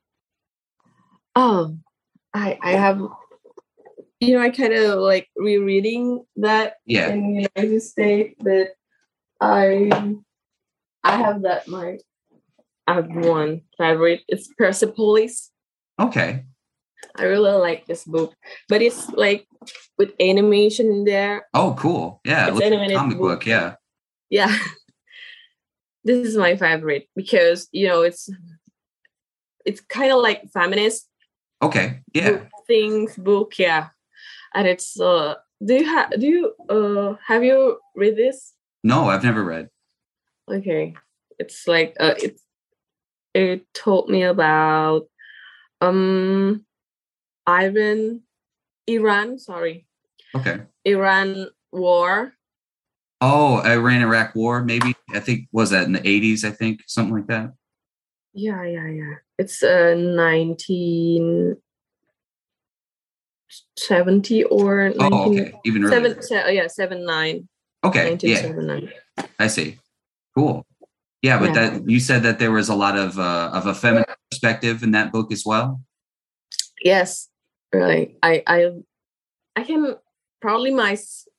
Oh, 1.35 1.77
I 2.33 2.57
I 2.61 2.71
have 2.73 3.01
you 4.19 4.33
know 4.35 4.41
I 4.41 4.49
kind 4.49 4.73
of 4.73 4.99
like 4.99 5.27
rereading 5.35 6.23
that 6.37 6.75
Yeah. 6.85 7.09
in 7.09 7.33
the 7.37 7.49
United 7.55 7.81
States, 7.81 8.35
but 8.39 8.69
I 9.41 9.89
I 11.03 11.17
have 11.17 11.43
that 11.43 11.67
my 11.67 11.99
I 12.87 12.93
have 12.95 13.07
one 13.09 13.61
favorite. 13.77 14.21
It's 14.27 14.47
Persepolis. 14.57 15.51
Okay. 15.99 16.45
I 17.15 17.23
really 17.23 17.51
like 17.51 17.85
this 17.85 18.03
book, 18.05 18.33
but 18.69 18.81
it's 18.81 19.09
like 19.11 19.47
with 19.97 20.13
animation 20.19 20.87
in 20.87 21.03
there. 21.03 21.45
Oh, 21.53 21.75
cool. 21.77 22.21
Yeah. 22.25 22.49
It's 22.51 22.61
animated 22.61 22.97
comic 22.97 23.17
book. 23.17 23.39
book. 23.41 23.45
Yeah. 23.45 23.75
Yeah, 24.29 24.57
this 26.03 26.27
is 26.27 26.35
my 26.37 26.55
favorite 26.57 27.07
because 27.15 27.67
you 27.71 27.87
know 27.87 28.01
it's 28.01 28.29
it's 29.65 29.81
kind 29.81 30.11
of 30.11 30.21
like 30.21 30.43
feminist 30.53 31.07
Okay. 31.61 32.01
Yeah. 32.13 32.31
book 32.31 32.47
things 32.67 33.15
book 33.15 33.57
yeah 33.57 33.87
and 34.57 34.67
it's 34.67 34.99
uh 34.99 35.35
do 35.63 35.75
you 35.75 35.85
have 35.85 36.09
do 36.19 36.25
you 36.27 36.53
uh 36.67 37.15
have 37.25 37.43
you 37.43 37.77
read 37.95 38.17
this 38.17 38.53
No, 38.83 39.05
I've 39.09 39.23
never 39.23 39.43
read. 39.43 39.69
okay 40.51 40.95
it's 41.39 41.67
like 41.67 41.95
uh 41.99 42.15
it's 42.17 42.41
it 43.33 43.61
told 43.73 44.09
me 44.09 44.23
about 44.23 45.05
um 45.81 46.65
iran 47.47 48.21
iran 48.87 49.37
sorry 49.37 49.85
Okay. 50.35 50.61
iran 50.85 51.47
war 51.71 52.33
Oh, 53.19 53.61
Iran 53.65 54.03
Iraq 54.03 54.35
War, 54.35 54.63
maybe. 54.63 54.93
I 55.09 55.19
think 55.19 55.47
was 55.51 55.71
that 55.71 55.87
in 55.87 55.93
the 55.93 55.99
80s, 56.05 56.43
I 56.45 56.51
think, 56.51 56.81
something 56.85 57.15
like 57.15 57.25
that. 57.33 57.51
yeah 58.33 58.61
yeah 58.63 58.87
yeah 58.87 59.15
it's 59.39 59.63
uh 59.63 59.95
1970 63.47 64.43
or 64.45 64.89
19 64.89 65.09
Oh, 65.13 65.31
okay. 65.31 65.53
Even 65.65 65.83
earlier. 65.83 65.93
seven, 65.93 66.21
se- 66.21 66.55
yeah 66.55 66.67
seven 66.67 67.05
nine 67.05 67.47
Okay. 67.83 68.17
Yeah. 68.21 68.41
1979 68.41 68.91
I 69.39 69.47
see. 69.47 69.77
Cool. 70.35 70.65
Yeah, 71.21 71.39
but 71.39 71.55
Yeah. 71.55 71.69
that 71.69 71.89
you 71.89 71.99
said 71.99 72.23
that 72.23 72.39
there 72.39 72.51
was 72.51 72.69
a 72.69 72.75
lot 72.75 72.97
of 72.97 73.17
uh, 73.17 73.49
of 73.53 73.65
a 73.65 73.73
feminine 73.73 74.05
perspective 74.29 74.83
in 74.83 74.91
that 74.91 75.11
book 75.11 75.31
as 75.31 75.43
well. 75.45 75.81
yes 76.83 77.27
really 77.73 78.15
i 78.21 78.43
i 78.47 78.69
i 79.55 79.63
can 79.63 79.95
proudly 80.41 80.71
my 80.71 80.95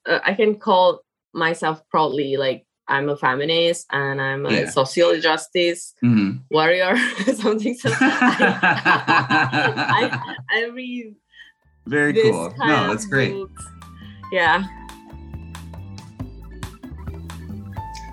uh, 0.07 0.19
i 0.25 0.35
can 0.35 0.59
call 0.59 1.01
myself 1.33 1.81
proudly 1.91 2.37
like 2.37 2.67
i'm 2.89 3.09
a 3.09 3.17
feminist 3.17 3.87
and 3.93 4.21
i'm 4.21 4.45
a 4.47 4.53
Yeah. 4.53 4.71
social 4.71 5.15
justice 5.21 5.95
Mhm. 6.03 6.43
warrior 6.51 6.97
something 7.43 7.75
so 7.79 7.91
I, 8.01 10.11
I 10.11 10.37
i 10.59 10.65
read 10.75 11.15
Very 11.89 12.13
this 12.13 12.31
cool. 12.31 12.53
No, 12.59 12.89
that's 12.89 13.07
great. 13.07 13.33
books. 13.33 13.67
yeah 14.31 14.65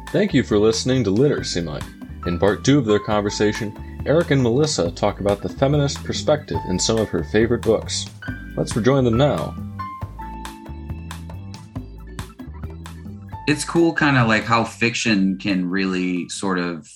Thank 0.10 0.34
you 0.34 0.44
for 0.44 0.58
listening 0.58 1.04
to 1.04 1.10
Literacy 1.12 1.60
Mike. 1.60 1.84
In 2.26 2.40
part 2.40 2.64
two 2.64 2.80
of 2.80 2.86
their 2.86 3.00
conversation, 3.00 4.02
Eric 4.06 4.32
and 4.32 4.42
Melissa 4.42 4.90
talk 4.92 5.20
about 5.20 5.42
the 5.42 5.50
feminist 5.50 6.04
perspective 6.06 6.58
in 6.70 6.80
some 6.80 6.98
of 6.98 7.10
her 7.10 7.26
favorite 7.26 7.64
books. 7.64 8.06
Let's 8.56 8.74
rejoin 8.78 9.04
them 9.04 9.18
now. 9.18 9.54
It's 13.48 13.66
cool, 13.66 13.94
kind 13.94 14.18
of 14.18 14.28
like 14.30 14.46
how 14.46 14.64
fiction 14.64 15.38
can 15.38 15.70
really 15.70 16.30
sort 16.30 16.60
of 16.60 16.88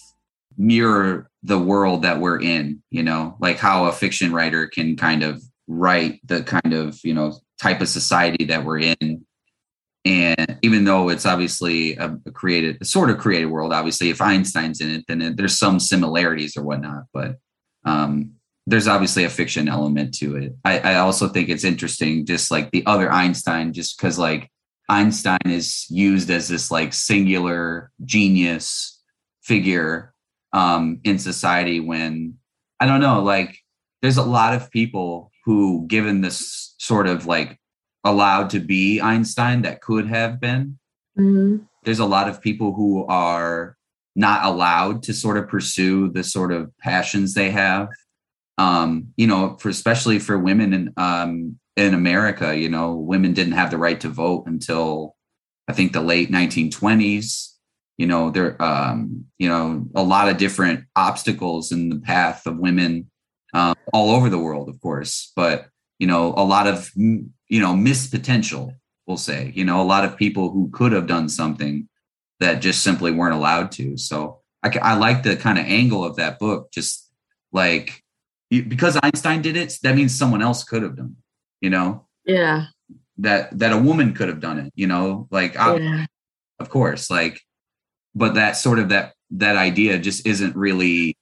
mirror 0.58 1.30
the 1.44 1.60
world 1.60 2.04
that 2.04 2.20
we're 2.20 2.40
in. 2.42 2.82
You 2.90 3.04
know, 3.04 3.36
like 3.42 3.58
how 3.58 3.86
a 3.86 3.92
fiction 3.92 4.32
writer 4.32 4.68
can 4.68 4.96
kind 4.96 5.24
of 5.24 5.44
write 5.70 6.20
the 6.26 6.42
kind 6.42 6.74
of 6.74 7.00
you 7.04 7.14
know 7.14 7.40
type 7.62 7.80
of 7.80 7.88
society 7.88 8.46
that 8.46 8.66
we're 8.66 8.80
in. 8.80 9.26
And 10.06 10.58
even 10.62 10.86
though 10.86 11.10
it's 11.10 11.26
obviously 11.26 11.96
a, 11.98 12.18
a 12.26 12.32
created 12.32 12.78
a 12.82 12.86
sort 12.86 13.10
of 13.10 13.18
created 13.20 13.48
world 13.48 13.74
obviously 13.74 14.10
if 14.10 14.22
einstein's 14.22 14.82
in 14.82 14.90
it 14.90 15.06
then 15.08 15.22
it, 15.22 15.38
there's 15.38 15.60
some 15.60 15.80
similarities 15.80 16.56
or 16.56 16.64
whatnot 16.64 17.04
but 17.14 17.36
um 17.84 18.32
there's 18.66 18.88
obviously 18.88 19.24
a 19.24 19.30
fiction 19.30 19.68
element 19.68 20.14
to 20.14 20.36
it. 20.36 20.56
I, 20.64 20.80
I 20.80 20.96
also 20.96 21.28
think 21.28 21.50
it's 21.50 21.64
interesting 21.64 22.26
just 22.26 22.52
like 22.52 22.72
the 22.72 22.86
other 22.86 23.12
einstein 23.12 23.74
just 23.74 23.98
because 23.98 24.18
like 24.18 24.50
einstein 24.88 25.40
is 25.46 25.86
used 25.90 26.30
as 26.30 26.48
this 26.48 26.72
like 26.72 26.94
singular 26.94 27.92
genius 28.06 29.02
figure 29.42 30.14
um 30.54 31.00
in 31.04 31.20
society 31.20 31.80
when 31.80 32.36
i 32.80 32.88
don't 32.88 33.00
know 33.00 33.22
like 33.22 33.58
there's 34.02 34.18
a 34.18 34.24
lot 34.24 34.56
of 34.56 34.72
people 34.72 35.29
who 35.50 35.84
given 35.88 36.22
this 36.22 36.76
sort 36.78 37.08
of 37.08 37.26
like 37.26 37.58
allowed 38.04 38.52
to 38.52 38.60
be 38.60 39.02
Einstein 39.02 39.64
that 39.64 39.82
could 39.82 40.06
have 40.06 40.40
been. 40.40 40.78
Mhm. 41.18 41.66
There's 41.84 41.98
a 41.98 42.06
lot 42.06 42.30
of 42.30 42.40
people 42.40 42.76
who 42.76 43.04
are 43.08 43.76
not 44.16 44.46
allowed 44.46 45.02
to 45.04 45.12
sort 45.12 45.38
of 45.38 45.48
pursue 45.48 46.12
the 46.12 46.24
sort 46.24 46.52
of 46.52 46.72
passions 46.78 47.34
they 47.34 47.50
have. 47.50 47.88
Um, 48.60 49.08
you 49.18 49.26
know, 49.26 49.58
for 49.60 49.70
especially 49.70 50.20
for 50.20 50.38
women 50.38 50.72
in 50.72 50.94
um 50.98 51.58
in 51.76 51.96
America, 51.96 52.56
you 52.56 52.70
know, 52.70 52.94
women 52.94 53.34
didn't 53.34 53.54
have 53.54 53.72
the 53.72 53.80
right 53.80 54.00
to 54.02 54.10
vote 54.10 54.44
until 54.46 55.16
I 55.68 55.74
think 55.74 55.94
the 55.94 56.02
late 56.02 56.30
1920s. 56.30 57.56
You 57.98 58.06
know, 58.06 58.30
there 58.30 58.62
um, 58.62 59.26
you 59.40 59.50
know, 59.50 59.88
a 59.96 60.04
lot 60.04 60.30
of 60.30 60.38
different 60.38 60.86
obstacles 60.96 61.72
in 61.72 61.90
the 61.90 62.00
path 62.00 62.46
of 62.46 62.60
women 62.60 63.09
all 63.94 64.12
over 64.12 64.30
the 64.30 64.40
world, 64.40 64.70
of 64.70 64.80
course, 64.82 65.32
but 65.36 65.68
you 65.98 66.08
know, 66.08 66.34
a 66.36 66.44
lot 66.44 66.68
of 66.68 66.92
you 66.96 67.32
know 67.50 67.76
missed 67.76 68.12
potential. 68.12 68.74
We'll 69.06 69.18
say, 69.18 69.52
you 69.56 69.66
know, 69.66 69.82
a 69.82 69.84
lot 69.84 70.06
of 70.06 70.18
people 70.18 70.52
who 70.52 70.70
could 70.70 70.92
have 70.92 71.08
done 71.08 71.30
something 71.30 71.90
that 72.40 72.62
just 72.62 72.84
simply 72.84 73.12
weren't 73.12 73.34
allowed 73.34 73.72
to. 73.74 73.98
So 73.98 74.42
I, 74.64 74.78
I 74.82 74.96
like 74.96 75.24
the 75.24 75.36
kind 75.36 75.58
of 75.58 75.66
angle 75.66 76.04
of 76.04 76.18
that 76.18 76.38
book, 76.40 76.72
just 76.72 77.10
like 77.52 78.04
because 78.50 78.98
Einstein 79.04 79.42
did 79.42 79.56
it, 79.56 79.78
that 79.84 79.96
means 79.96 80.18
someone 80.18 80.42
else 80.42 80.64
could 80.64 80.82
have 80.82 80.96
done, 80.96 81.18
you 81.62 81.70
know? 81.70 82.08
Yeah. 82.26 82.66
That, 83.20 83.58
that 83.60 83.74
a 83.74 83.78
woman 83.78 84.14
could 84.14 84.28
have 84.28 84.40
done 84.40 84.58
it, 84.60 84.74
you 84.76 84.88
know, 84.88 85.28
like, 85.30 85.54
yeah. 85.54 86.06
of 86.60 86.70
course, 86.70 87.10
like, 87.12 87.42
but 88.16 88.36
that 88.36 88.54
sort 88.54 88.80
of 88.80 88.90
that, 88.90 89.14
that 89.32 89.56
idea 89.56 90.00
just 90.00 90.26
isn't 90.26 90.56
really, 90.56 91.16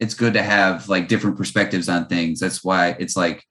it's 0.00 0.14
good 0.14 0.32
to 0.34 0.42
have 0.42 0.88
like 0.88 1.08
different 1.08 1.36
perspectives 1.36 1.88
on 1.88 2.06
things. 2.06 2.40
That's 2.40 2.64
why 2.64 2.96
it's 2.98 3.16
like, 3.16 3.44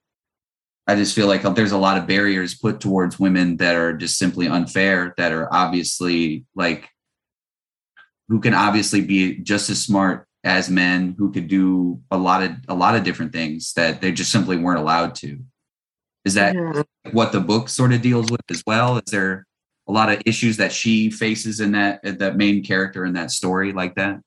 I 0.88 0.96
just 0.96 1.16
feel 1.16 1.28
like 1.28 1.46
um, 1.46 1.54
there's 1.54 1.72
a 1.72 1.78
lot 1.78 1.98
of 1.98 2.08
barriers 2.08 2.56
put 2.56 2.80
towards 2.80 3.20
women 3.20 3.58
that 3.58 3.76
are 3.76 3.94
just 3.94 4.18
simply 4.18 4.48
unfair, 4.48 5.14
that 5.18 5.32
are 5.32 5.54
obviously 5.54 6.46
like, 6.56 6.90
who 8.28 8.40
can 8.40 8.56
obviously 8.56 9.02
be 9.02 9.38
just 9.38 9.70
as 9.70 9.82
smart 9.82 10.28
as 10.44 10.70
men 10.70 11.16
who 11.18 11.32
could 11.32 11.48
do 11.48 12.02
a 12.12 12.18
lot 12.18 12.42
of 12.42 12.52
a 12.68 12.74
lot 12.74 12.96
of 12.96 13.04
different 13.04 13.34
things 13.34 13.74
that 13.74 14.02
they 14.02 14.12
just 14.12 14.32
simply 14.32 14.56
weren't 14.56 14.80
allowed 14.80 15.14
to 15.14 15.40
is 16.24 16.36
that 16.36 16.56
yeah. 16.56 16.84
what 17.12 17.32
the 17.32 17.40
book 17.42 17.68
sort 17.68 17.92
of 17.92 18.02
deals 18.02 18.32
with 18.32 18.42
as 18.50 18.64
well 18.66 18.98
is 18.98 19.12
there 19.12 19.46
a 19.88 19.92
lot 19.92 20.10
of 20.10 20.22
issues 20.26 20.58
that 20.58 20.72
she 20.72 21.10
faces 21.10 21.60
in 21.60 21.74
that 21.74 22.00
that 22.20 22.38
main 22.38 22.64
character 22.64 23.04
in 23.04 23.14
that 23.14 23.32
story 23.32 23.74
like 23.74 23.96
that 23.96 24.22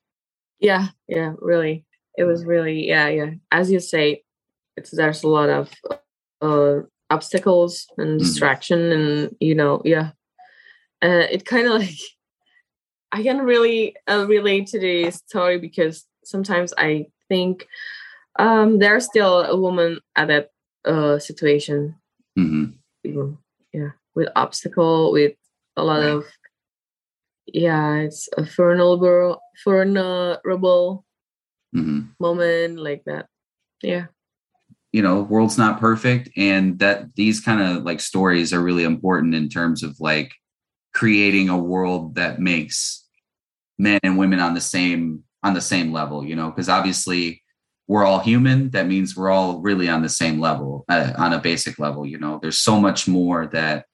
yeah 0.58 0.88
yeah 1.08 1.32
really 1.38 1.86
it 2.16 2.24
was 2.24 2.44
really 2.44 2.86
yeah 2.86 3.08
yeah 3.08 3.30
as 3.50 3.70
you 3.70 3.80
say 3.80 4.22
it's 4.76 4.90
there's 4.90 5.22
a 5.22 5.28
lot 5.28 5.48
of 5.48 5.70
uh 6.40 6.80
obstacles 7.10 7.86
and 7.98 8.18
mm. 8.18 8.18
distraction 8.18 8.78
mm. 8.78 8.94
and 8.94 9.36
you 9.40 9.54
know 9.54 9.82
yeah 9.84 10.10
uh, 11.02 11.26
it 11.30 11.44
kind 11.44 11.66
of 11.66 11.72
like 11.80 11.98
I 13.10 13.22
can 13.22 13.42
really 13.42 13.94
uh, 14.08 14.24
relate 14.26 14.68
to 14.68 14.80
this 14.80 15.16
story 15.16 15.58
because 15.58 16.06
sometimes 16.24 16.72
I 16.78 17.06
think 17.28 17.66
um, 18.38 18.78
there's 18.78 19.04
still 19.04 19.42
a 19.42 19.56
woman 19.56 20.00
at 20.16 20.28
that 20.28 20.50
uh, 20.86 21.18
situation. 21.18 21.96
Mm-hmm. 22.38 23.32
Yeah, 23.74 23.90
with 24.14 24.28
obstacle, 24.34 25.12
with 25.12 25.34
a 25.76 25.84
lot 25.84 26.02
of 26.02 26.24
yeah, 27.46 27.96
it's 27.96 28.28
a 28.36 28.44
vulnerable, 28.44 29.40
vulnerable 29.64 31.04
mm-hmm. 31.74 32.00
moment 32.20 32.78
like 32.78 33.04
that. 33.04 33.26
Yeah. 33.82 34.06
You 34.92 35.02
know, 35.02 35.22
world's 35.22 35.56
not 35.56 35.80
perfect, 35.80 36.28
and 36.36 36.78
that 36.80 37.14
these 37.14 37.40
kind 37.40 37.62
of 37.62 37.84
like 37.84 37.98
stories 38.00 38.52
are 38.52 38.60
really 38.60 38.84
important 38.84 39.34
in 39.34 39.48
terms 39.48 39.82
of 39.82 39.98
like 40.00 40.32
creating 40.92 41.48
a 41.48 41.56
world 41.56 42.16
that 42.16 42.38
makes 42.38 43.06
men 43.78 43.98
and 44.02 44.18
women 44.18 44.38
on 44.38 44.54
the 44.54 44.60
same 44.60 45.24
on 45.42 45.54
the 45.54 45.60
same 45.60 45.92
level 45.92 46.24
you 46.24 46.36
know 46.36 46.50
because 46.50 46.68
obviously 46.68 47.42
we're 47.88 48.04
all 48.04 48.20
human 48.20 48.70
that 48.70 48.86
means 48.86 49.16
we're 49.16 49.30
all 49.30 49.60
really 49.60 49.88
on 49.88 50.02
the 50.02 50.08
same 50.08 50.40
level 50.40 50.84
uh, 50.88 51.12
on 51.16 51.32
a 51.32 51.38
basic 51.38 51.78
level 51.78 52.06
you 52.06 52.18
know 52.18 52.38
there's 52.40 52.58
so 52.58 52.78
much 52.78 53.08
more 53.08 53.46
that 53.46 53.86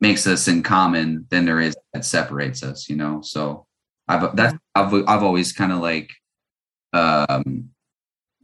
makes 0.00 0.26
us 0.26 0.48
in 0.48 0.62
common 0.62 1.26
than 1.30 1.44
there 1.44 1.60
is 1.60 1.76
that 1.92 2.04
separates 2.04 2.62
us 2.62 2.88
you 2.88 2.96
know 2.96 3.20
so 3.22 3.66
i've 4.08 4.34
that's 4.36 4.54
i've, 4.74 4.92
I've 5.06 5.22
always 5.22 5.52
kind 5.52 5.72
of 5.72 5.80
like 5.80 6.10
um 6.96 7.70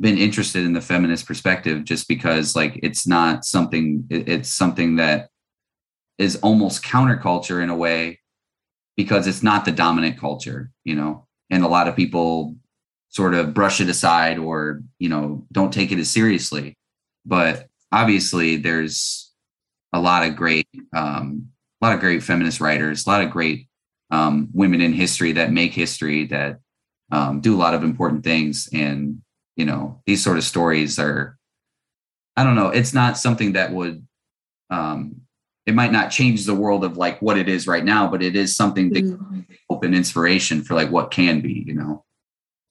been 0.01 0.19
interested 0.19 0.65
in 0.65 0.73
the 0.73 0.81
feminist 0.81 1.27
perspective 1.27 1.85
just 1.85 2.09
because 2.09 2.57
like 2.57 2.79
it's 2.83 3.07
not 3.07 3.45
something 3.45 4.05
it's 4.11 4.49
something 4.49 4.97
that 4.97 5.29
is 6.19 6.37
almost 6.37 6.85
counterculture 6.85 7.63
in 7.63 7.71
a 7.71 7.77
way 7.77 8.19
because 8.97 9.27
it's 9.27 9.43
not 9.43 9.65
the 9.65 9.73
dominant 9.73 10.19
culture, 10.19 10.71
you 10.85 10.95
know, 10.95 11.27
and 11.51 11.65
a 11.65 11.69
lot 11.69 11.89
of 11.89 11.97
people 11.97 12.57
sort 13.09 13.35
of 13.35 13.55
brush 13.55 13.81
it 13.81 13.89
aside 13.89 14.39
or, 14.39 14.83
you 14.99 15.09
know, 15.09 15.47
don't 15.53 15.73
take 15.73 15.93
it 15.93 15.99
as 15.99 16.11
seriously. 16.11 16.77
But 17.25 17.69
obviously 17.91 18.57
there's 18.57 19.33
a 19.93 20.01
lot 20.01 20.27
of 20.27 20.37
great, 20.37 20.67
um, 20.95 21.49
a 21.81 21.87
lot 21.87 21.95
of 21.95 22.01
great 22.01 22.23
feminist 22.23 22.61
writers, 22.61 23.07
a 23.07 23.11
lot 23.11 23.23
of 23.23 23.31
great 23.31 23.69
um, 24.11 24.49
women 24.53 24.81
in 24.81 24.93
history 24.93 25.33
that 25.33 25.53
make 25.53 25.73
history 25.73 26.27
that 26.27 26.61
um, 27.13 27.41
do 27.41 27.55
a 27.55 27.61
lot 27.61 27.75
of 27.75 27.85
important 27.85 28.25
things. 28.25 28.69
And, 28.73 29.23
you 29.55 29.65
know, 29.65 30.03
these 30.07 30.25
sort 30.25 30.39
of 30.39 30.45
stories 30.45 30.99
are, 30.99 31.39
I 32.37 32.43
don't 32.43 32.57
know, 32.57 32.69
it's 32.69 32.95
not 32.95 33.19
something 33.19 33.53
that 33.53 33.73
would 33.73 34.05
um, 34.71 35.21
it 35.67 35.75
might 35.75 35.93
not 35.93 36.11
change 36.11 36.45
the 36.45 36.55
world 36.55 36.85
of 36.85 36.97
like 36.97 37.21
what 37.23 37.39
it 37.39 37.49
is 37.49 37.67
right 37.67 37.85
now, 37.85 38.09
but 38.09 38.23
it 38.23 38.35
is 38.35 38.57
something 38.57 38.91
that 38.95 39.05
mm-hmm. 39.05 39.41
open 39.71 39.95
inspiration 39.95 40.63
for 40.63 40.75
like 40.75 40.91
what 40.91 41.11
can 41.11 41.41
be, 41.41 41.63
you 41.67 41.75
know. 41.75 42.05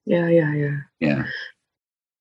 Yeah, 0.05 0.27
yeah, 0.27 0.53
yeah. 0.53 0.77
Yeah. 0.99 1.23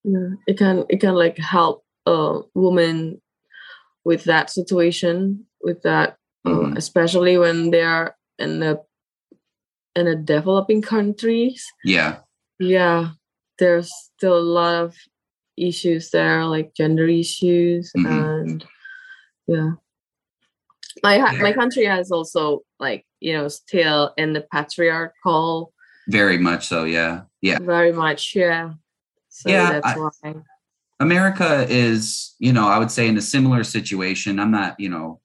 Yeah. 0.04 0.28
It 0.46 0.58
can 0.58 0.84
it 0.88 1.00
can 1.00 1.14
like 1.14 1.38
help 1.38 1.84
a 2.06 2.40
woman 2.54 3.20
with 4.04 4.24
that 4.24 4.50
situation, 4.50 5.46
with 5.62 5.82
that 5.82 6.16
uh, 6.44 6.50
mm-hmm. 6.50 6.76
especially 6.76 7.36
when 7.36 7.70
they 7.70 7.82
are 7.82 8.16
in 8.38 8.60
the 8.60 8.82
in 9.96 10.06
a 10.06 10.16
developing 10.16 10.82
countries. 10.82 11.64
Yeah. 11.84 12.18
Yeah. 12.58 13.10
There's 13.58 13.90
still 14.16 14.38
a 14.38 14.40
lot 14.40 14.82
of 14.82 14.96
issues 15.56 16.10
there, 16.10 16.44
like 16.44 16.74
gender 16.74 17.06
issues 17.06 17.92
mm-hmm. 17.96 18.06
and 18.06 18.64
yeah 19.50 19.72
my 21.02 21.18
my 21.40 21.52
country 21.52 21.84
has 21.84 22.10
also 22.10 22.60
like 22.78 23.04
you 23.20 23.32
know 23.32 23.48
still 23.48 24.12
in 24.16 24.32
the 24.32 24.46
patriarchal 24.52 25.72
very 26.08 26.38
much 26.38 26.66
so 26.66 26.84
yeah 26.84 27.22
yeah 27.40 27.58
very 27.60 27.92
much 27.92 28.34
yeah 28.34 28.72
so 29.28 29.50
yeah 29.50 29.72
that's 29.72 29.86
I, 29.86 29.98
why 29.98 30.34
america 31.00 31.66
is 31.68 32.34
you 32.38 32.52
know 32.52 32.68
i 32.68 32.78
would 32.78 32.90
say 32.90 33.08
in 33.08 33.16
a 33.16 33.22
similar 33.22 33.64
situation 33.64 34.38
i'm 34.38 34.50
not 34.50 34.78
you 34.78 34.88
know 34.88 35.20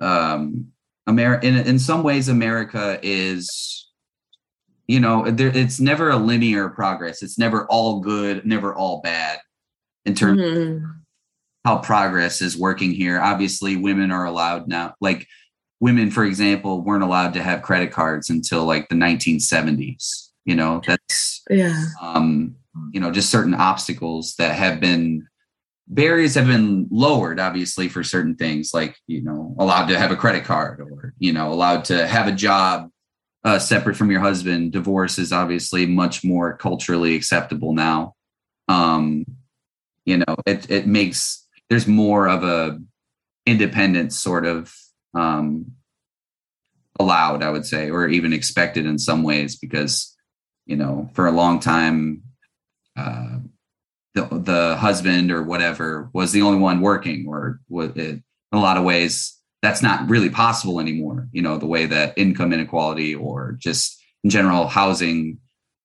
um 0.00 0.68
america 1.08 1.46
in, 1.46 1.56
in 1.56 1.78
some 1.78 2.02
ways 2.02 2.28
america 2.28 3.00
is 3.02 3.90
you 4.86 5.00
know 5.00 5.28
there 5.30 5.48
it's 5.48 5.80
never 5.80 6.10
a 6.10 6.16
linear 6.16 6.68
progress 6.68 7.22
it's 7.22 7.38
never 7.38 7.66
all 7.66 8.00
good 8.00 8.46
never 8.46 8.74
all 8.74 9.00
bad 9.02 9.38
in 10.04 10.14
terms 10.14 10.40
mm-hmm 10.40 10.86
how 11.68 11.76
progress 11.76 12.40
is 12.40 12.56
working 12.56 12.92
here. 12.92 13.20
Obviously, 13.20 13.76
women 13.76 14.10
are 14.10 14.24
allowed 14.24 14.68
now. 14.68 14.94
Like 15.02 15.26
women, 15.80 16.10
for 16.10 16.24
example, 16.24 16.80
weren't 16.80 17.02
allowed 17.02 17.34
to 17.34 17.42
have 17.42 17.60
credit 17.60 17.92
cards 17.92 18.30
until 18.30 18.64
like 18.64 18.88
the 18.88 18.94
1970s. 18.94 20.28
You 20.46 20.54
know, 20.54 20.80
that's 20.86 21.42
yeah. 21.50 21.84
Um, 22.00 22.56
you 22.92 23.00
know, 23.00 23.10
just 23.10 23.28
certain 23.30 23.52
obstacles 23.52 24.34
that 24.38 24.54
have 24.54 24.80
been 24.80 25.28
barriers 25.88 26.34
have 26.34 26.46
been 26.46 26.86
lowered 26.90 27.40
obviously 27.40 27.88
for 27.88 28.04
certain 28.04 28.36
things 28.36 28.72
like 28.74 28.96
you 29.06 29.22
know 29.22 29.54
allowed 29.58 29.86
to 29.86 29.98
have 29.98 30.10
a 30.10 30.16
credit 30.16 30.44
card 30.44 30.80
or 30.80 31.14
you 31.18 31.32
know 31.32 31.52
allowed 31.52 31.84
to 31.84 32.06
have 32.06 32.28
a 32.28 32.32
job 32.32 32.90
uh, 33.44 33.58
separate 33.58 33.96
from 33.96 34.10
your 34.10 34.20
husband. 34.20 34.72
Divorce 34.72 35.16
is 35.16 35.32
obviously 35.32 35.86
much 35.86 36.24
more 36.24 36.56
culturally 36.56 37.14
acceptable 37.14 37.72
now. 37.72 38.14
Um 38.68 39.24
you 40.04 40.18
know 40.18 40.36
it 40.46 40.70
it 40.70 40.86
makes 40.86 41.46
there's 41.68 41.86
more 41.86 42.28
of 42.28 42.44
a 42.44 42.78
independence 43.46 44.18
sort 44.18 44.46
of 44.46 44.74
um, 45.14 45.72
allowed, 46.98 47.42
I 47.42 47.50
would 47.50 47.66
say, 47.66 47.90
or 47.90 48.08
even 48.08 48.32
expected 48.32 48.86
in 48.86 48.98
some 48.98 49.22
ways, 49.22 49.56
because 49.56 50.14
you 50.66 50.76
know, 50.76 51.08
for 51.14 51.26
a 51.26 51.32
long 51.32 51.60
time, 51.60 52.22
uh, 52.96 53.38
the 54.18 54.38
the 54.38 54.76
husband 54.76 55.30
or 55.30 55.42
whatever 55.42 56.10
was 56.12 56.32
the 56.32 56.42
only 56.42 56.58
one 56.58 56.80
working, 56.80 57.26
or 57.28 57.60
was 57.68 57.90
in 57.96 58.22
a 58.52 58.58
lot 58.58 58.76
of 58.76 58.84
ways 58.84 59.36
that's 59.62 59.82
not 59.82 60.08
really 60.08 60.30
possible 60.30 60.80
anymore. 60.80 61.28
You 61.32 61.42
know, 61.42 61.58
the 61.58 61.66
way 61.66 61.86
that 61.86 62.16
income 62.16 62.52
inequality 62.52 63.14
or 63.14 63.56
just 63.58 64.00
in 64.24 64.30
general 64.30 64.66
housing 64.66 65.38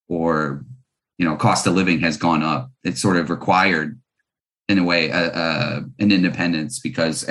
or 0.07 0.65
you 1.17 1.25
know 1.25 1.35
cost 1.35 1.67
of 1.67 1.73
living 1.73 1.99
has 2.01 2.17
gone 2.17 2.43
up. 2.43 2.71
It's 2.83 3.01
sort 3.01 3.17
of 3.17 3.29
required 3.29 3.99
in 4.69 4.79
a 4.79 4.83
way 4.83 5.11
uh, 5.11 5.29
uh, 5.29 5.81
an 5.99 6.11
independence 6.11 6.79
because 6.79 7.27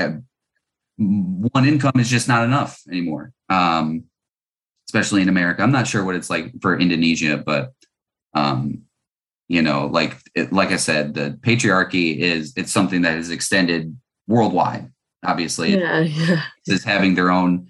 one 0.99 1.67
income 1.67 1.99
is 1.99 2.09
just 2.09 2.29
not 2.29 2.45
enough 2.45 2.81
anymore 2.89 3.33
um, 3.49 4.05
especially 4.89 5.23
in 5.23 5.29
america 5.29 5.63
i'm 5.63 5.73
not 5.73 5.87
sure 5.87 6.05
what 6.05 6.15
it's 6.15 6.31
like 6.31 6.53
for 6.61 6.79
indonesia 6.79 7.37
but 7.37 7.73
um, 8.35 8.83
you 9.53 9.63
know 9.63 9.87
like 9.87 10.17
it, 10.35 10.53
like 10.53 10.71
i 10.71 10.77
said 10.77 11.15
the 11.15 11.39
patriarchy 11.43 12.19
is 12.19 12.53
it's 12.57 12.73
something 12.73 13.03
that 13.03 13.17
is 13.17 13.31
extended 13.31 13.97
worldwide 14.27 14.91
obviously 15.25 15.79
yeah, 15.79 16.01
yeah. 16.01 16.43
is 16.67 16.85
having 16.85 17.15
their 17.15 17.31
own 17.31 17.69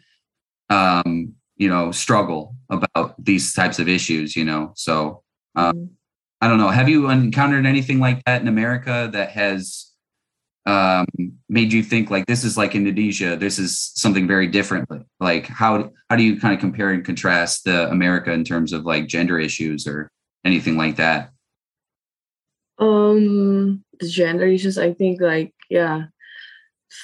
um, 0.71 1.35
you 1.57 1.69
know 1.69 1.93
struggle 1.93 2.55
about 2.71 3.15
these 3.23 3.53
types 3.53 3.79
of 3.79 3.89
issues 3.89 4.37
you 4.37 4.45
know 4.45 4.73
so 4.75 5.23
um, 5.57 5.73
mm-hmm 5.73 5.95
I 6.43 6.49
don't 6.49 6.59
know. 6.59 6.71
Have 6.71 6.89
you 6.89 7.09
encountered 7.09 7.67
anything 7.67 8.01
like 8.01 8.25
that 8.25 8.43
in 8.43 8.49
America 8.49 9.09
that 9.13 9.31
has 9.31 9.93
um, 10.67 11.07
made 11.49 11.73
you 11.73 11.85
think 11.85 12.11
like 12.11 12.27
this 12.27 12.43
is 12.43 12.57
like 12.57 12.75
Indonesia, 12.75 13.37
this 13.37 13.61
is 13.61 13.93
something 13.95 14.27
very 14.27 14.49
different? 14.49 14.89
Like 15.21 15.47
how 15.47 15.93
how 16.11 16.17
do 16.17 16.25
you 16.25 16.41
kind 16.41 16.53
of 16.53 16.59
compare 16.59 16.91
and 16.91 17.05
contrast 17.05 17.63
the 17.63 17.89
America 17.91 18.33
in 18.33 18.43
terms 18.43 18.73
of 18.73 18.85
like 18.85 19.07
gender 19.07 19.39
issues 19.39 19.87
or 19.87 20.11
anything 20.45 20.77
like 20.77 20.97
that? 20.97 21.31
Um, 22.79 23.85
the 24.01 24.09
gender 24.09 24.47
issues, 24.47 24.79
I 24.79 24.93
think 24.93 25.21
like 25.21 25.55
yeah, 25.71 26.07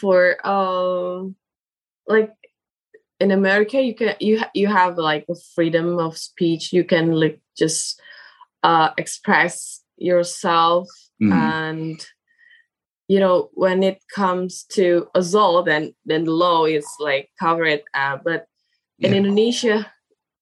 for 0.01 0.37
um, 0.47 1.37
like 2.07 2.33
in 3.21 3.31
America, 3.31 3.81
you 3.83 3.95
can 3.95 4.17
you 4.21 4.41
you 4.55 4.67
have 4.69 4.99
like 4.99 5.27
a 5.29 5.35
freedom 5.55 5.99
of 5.99 6.17
speech. 6.19 6.73
You 6.73 6.85
can 6.85 7.13
like 7.13 7.41
just 7.57 8.01
uh 8.63 8.91
express 8.99 9.83
yourself 9.99 10.89
Mhm. 11.23 11.33
and 11.33 12.07
you 13.09 13.21
know 13.21 13.51
when 13.55 13.83
it 13.83 13.99
comes 14.15 14.65
to 14.71 15.07
assault 15.15 15.67
then 15.67 15.95
then 16.07 16.25
the 16.25 16.31
law 16.31 16.65
is 16.65 16.87
like 17.01 17.31
covered 17.39 17.83
uh, 17.95 18.17
but 18.25 18.47
in 19.01 19.13
Yeah. 19.13 19.19
indonesia 19.19 19.87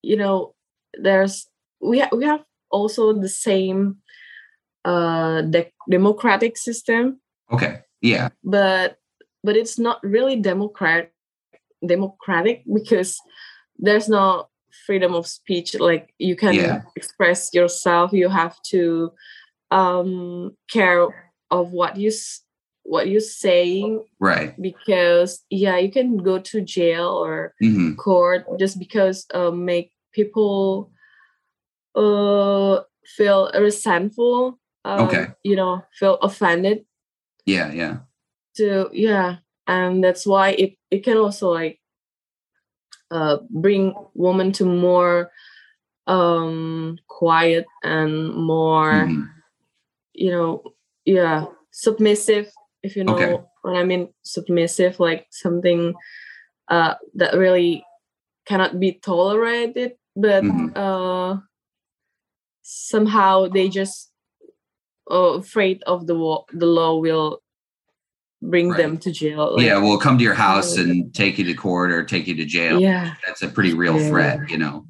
you 0.03 0.17
know 0.17 0.55
there's 1.01 1.47
we, 1.81 2.01
ha- 2.01 2.12
we 2.12 2.25
have 2.25 2.45
also 2.71 3.12
the 3.12 3.29
same 3.29 3.97
uh 4.87 5.42
de- 5.42 5.72
democratic 5.90 6.57
system 6.57 7.18
Okay. 7.53 7.83
Yeah. 8.01 8.29
but 8.44 8.96
but 9.44 9.57
it's 9.57 9.79
not 9.79 9.99
really 10.03 10.37
democrat 10.40 11.11
democratic 11.87 12.62
because 12.72 13.18
there's 13.79 14.09
no 14.09 14.46
freedom 14.87 15.14
of 15.14 15.27
speech 15.27 15.75
like 15.79 16.14
you 16.18 16.37
can 16.37 16.55
Yeah. 16.55 16.83
express 16.96 17.51
yourself 17.53 18.12
you 18.12 18.29
have 18.29 18.55
to 18.70 19.11
um 19.70 20.55
care 20.70 21.07
of 21.51 21.72
what 21.72 21.96
you 21.96 22.11
what 22.85 23.09
you're 23.11 23.20
saying 23.42 24.05
Right. 24.20 24.55
because 24.61 25.42
yeah 25.51 25.77
you 25.79 25.90
can 25.90 26.18
go 26.22 26.38
to 26.38 26.61
jail 26.62 27.09
or 27.25 27.53
hmm 27.59 27.94
court 27.99 28.46
just 28.62 28.79
because 28.79 29.27
uh, 29.35 29.51
make 29.51 29.90
people 30.12 30.92
uh 31.94 32.81
feel 33.16 33.51
resentful 33.55 34.59
um, 34.87 35.09
Okay. 35.11 35.27
you 35.42 35.57
know 35.59 35.83
feel 35.99 36.14
offended 36.22 36.87
Yeah. 37.46 37.72
Yeah. 37.75 37.96
to 38.57 38.88
yeah 38.94 39.38
and 39.66 40.03
that's 40.05 40.25
why 40.27 40.51
it 40.55 40.79
it 40.90 41.03
can 41.05 41.18
also 41.18 41.51
like 41.51 41.81
uh 43.11 43.38
bring 43.51 43.94
women 44.14 44.53
to 44.53 44.64
more 44.64 45.31
um 46.07 46.99
quiet 47.09 47.66
and 47.83 48.35
more 48.35 49.07
Mhm. 49.11 49.29
you 50.14 50.31
know 50.31 50.62
yeah 51.05 51.46
submissive 51.70 52.46
if 52.83 52.96
you 52.96 53.05
know 53.05 53.14
Okay. 53.18 53.37
what 53.62 53.77
i 53.77 53.85
mean 53.85 54.09
submissive 54.22 54.99
like 55.03 55.27
something 55.31 55.94
uh 56.68 56.94
that 57.14 57.35
really 57.35 57.85
cannot 58.46 58.79
be 58.79 58.92
tolerated 59.03 59.99
but 60.14 60.44
Mhm. 60.44 60.70
uh 60.77 61.38
somehow 62.62 63.46
they 63.49 63.68
just 63.68 64.11
uh, 65.11 65.38
afraid 65.38 65.83
of 65.87 66.07
the 66.07 66.14
law 66.14 66.45
the 66.53 66.66
law 66.66 66.99
will 66.99 67.42
bring 68.42 68.69
Right. 68.71 68.77
them 68.79 68.99
to 68.99 69.11
jail 69.12 69.55
like, 69.57 69.64
yeah. 69.64 69.79
We'll 69.79 69.99
come 69.99 70.19
to 70.19 70.25
your 70.25 70.35
house 70.35 70.77
and 70.77 71.12
take 71.14 71.38
you 71.38 71.45
to 71.45 71.55
court 71.55 71.90
or 71.90 72.05
take 72.05 72.27
you 72.27 72.35
to 72.37 72.45
jail. 72.45 72.81
yeah 72.81 73.14
That's 73.27 73.42
a 73.42 73.49
pretty 73.49 73.73
real 73.75 73.99
Yeah. 73.99 74.09
threat, 74.09 74.51
you 74.51 74.59
know. 74.59 74.87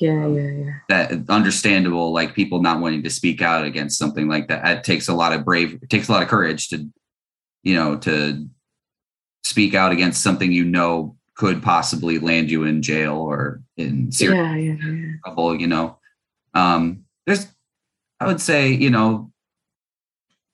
yeah 0.00 0.26
yeah 0.26 0.50
yeah 0.50 0.72
That 0.88 1.28
understandable, 1.28 2.12
like 2.12 2.34
people 2.34 2.62
not 2.62 2.80
wanting 2.80 3.02
to 3.02 3.10
speak 3.10 3.42
out 3.42 3.64
against 3.64 3.98
something 3.98 4.28
like 4.28 4.48
that. 4.48 4.64
It 4.78 4.84
takes 4.84 5.08
a 5.08 5.14
lot 5.14 5.32
of 5.32 5.44
brave, 5.44 5.78
it 5.82 5.90
takes 5.90 6.08
a 6.08 6.12
lot 6.12 6.22
of 6.22 6.28
courage 6.28 6.68
to, 6.68 6.88
you 7.62 7.74
know, 7.74 7.96
to 7.98 8.46
speak 9.44 9.74
out 9.74 9.92
against 9.92 10.22
something 10.22 10.52
you 10.52 10.64
know 10.64 11.16
could 11.36 11.62
possibly 11.62 12.18
land 12.18 12.48
you 12.50 12.62
in 12.64 12.80
jail 12.80 13.16
or 13.16 13.60
in 13.76 14.10
serious 14.12 14.38
yeah 14.38 14.54
yeah 14.56 14.76
yeah 14.80 15.12
trouble, 15.24 15.60
you 15.60 15.66
know. 15.66 15.98
Um, 16.54 17.04
there's, 17.26 17.46
I 18.20 18.26
would 18.28 18.40
say, 18.40 18.70
you 18.72 18.88
know, 18.90 19.32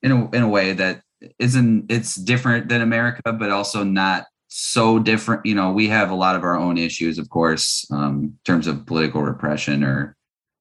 in 0.03 0.13
a 0.13 0.31
in 0.31 0.43
a 0.43 0.49
way 0.49 0.73
that 0.73 1.03
isn't 1.39 1.91
it's 1.91 2.15
different 2.15 2.69
than 2.69 2.81
America, 2.81 3.33
but 3.33 3.51
also 3.51 3.85
not 3.85 4.27
so 4.49 4.99
different. 4.99 5.47
You 5.47 5.55
know, 5.55 5.73
we 5.73 5.89
have 5.89 6.11
a 6.11 6.15
lot 6.15 6.37
of 6.37 6.43
our 6.43 6.57
own 6.57 6.79
issues, 6.79 7.19
of 7.19 7.29
course, 7.31 7.87
um, 7.91 8.25
in 8.25 8.39
terms 8.45 8.67
of 8.67 8.87
political 8.87 9.23
repression 9.23 9.85
or 9.85 10.17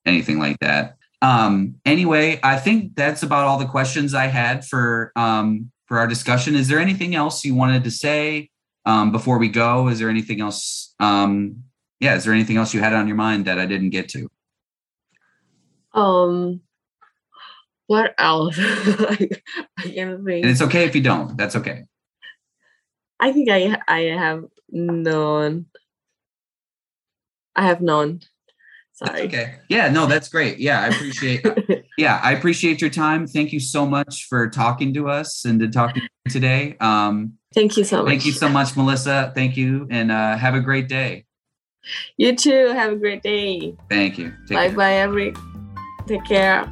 anything 0.06 0.39
like 0.39 0.60
that. 0.60 0.95
Um, 1.21 1.75
anyway, 1.86 2.39
I 2.43 2.58
think 2.58 2.95
that's 2.95 3.23
about 3.23 3.45
all 3.45 3.58
the 3.58 3.65
questions 3.65 4.13
I 4.13 4.28
had 4.28 4.65
for 4.65 5.12
um, 5.15 5.71
for 5.88 5.99
our 5.99 6.08
discussion. 6.08 6.56
Is 6.56 6.67
there 6.67 6.80
anything 6.80 7.15
else 7.15 7.43
you 7.43 7.56
wanted 7.56 7.84
to 7.84 7.91
say 7.91 8.49
um, 8.86 9.12
before 9.12 9.38
we 9.38 9.49
go? 9.49 9.88
Is 9.88 9.99
there 9.99 10.10
anything 10.10 10.41
else? 10.41 10.93
Um, 10.99 11.63
yeah, 11.99 12.15
is 12.15 12.23
there 12.23 12.34
anything 12.34 12.58
else 12.58 12.73
you 12.73 12.80
had 12.80 12.93
on 12.93 13.08
your 13.08 13.17
mind 13.17 13.45
that 13.45 13.60
I 13.60 13.65
didn't 13.65 13.89
get 13.89 14.08
to? 14.10 14.30
um 15.93 16.62
what 17.89 18.13
else 18.17 18.56
I, 18.60 19.30
I 19.82 19.84
can 19.89 20.23
think 20.23 20.45
And 20.45 20.52
it's 20.54 20.62
okay 20.62 20.86
if 20.86 20.93
you 20.95 21.02
don't. 21.02 21.36
That's 21.36 21.56
okay. 21.58 21.84
i 23.19 23.32
think 23.34 23.49
i 23.49 23.75
i 23.88 24.02
have 24.15 24.45
known 24.71 25.65
i 27.56 27.63
have 27.65 27.82
known 27.82 28.21
That's 29.02 29.12
sorry 29.12 29.28
okay. 29.28 29.56
Yeah, 29.69 29.89
no, 29.97 30.06
that's 30.12 30.30
great. 30.30 30.60
Yeah, 30.60 30.80
I 30.86 30.88
appreciate 30.93 31.41
yeah, 31.97 32.19
I 32.23 32.32
appreciate 32.38 32.82
your 32.84 32.89
time. 32.91 33.28
Thank 33.28 33.52
you 33.56 33.60
so 33.60 33.86
much 33.86 34.28
for 34.30 34.49
talking 34.49 34.93
to 34.97 35.10
us 35.10 35.45
and 35.47 35.60
to 35.62 35.67
talking 35.67 36.04
today. 36.30 36.75
Um 36.80 37.34
thank 37.56 37.78
you 37.78 37.84
so 37.84 37.97
much 38.04 38.10
thank 38.12 38.25
you 38.28 38.34
so 38.43 38.47
much, 38.49 38.75
Melissa. 38.78 39.32
Thank 39.36 39.56
you 39.58 39.88
and 39.89 40.12
uh 40.12 40.36
have 40.38 40.56
a 40.56 40.63
great 40.69 40.88
day. 40.99 41.25
you 42.17 42.36
too 42.36 42.63
have 42.80 42.91
a 42.93 42.99
great 43.04 43.23
day 43.23 43.75
Thank 43.89 44.17
you. 44.19 44.28
Take 44.47 44.58
bye 44.58 44.67
care. 44.67 44.78
bye 44.78 44.97
every 45.08 45.30
take 46.08 46.25
care 46.25 46.67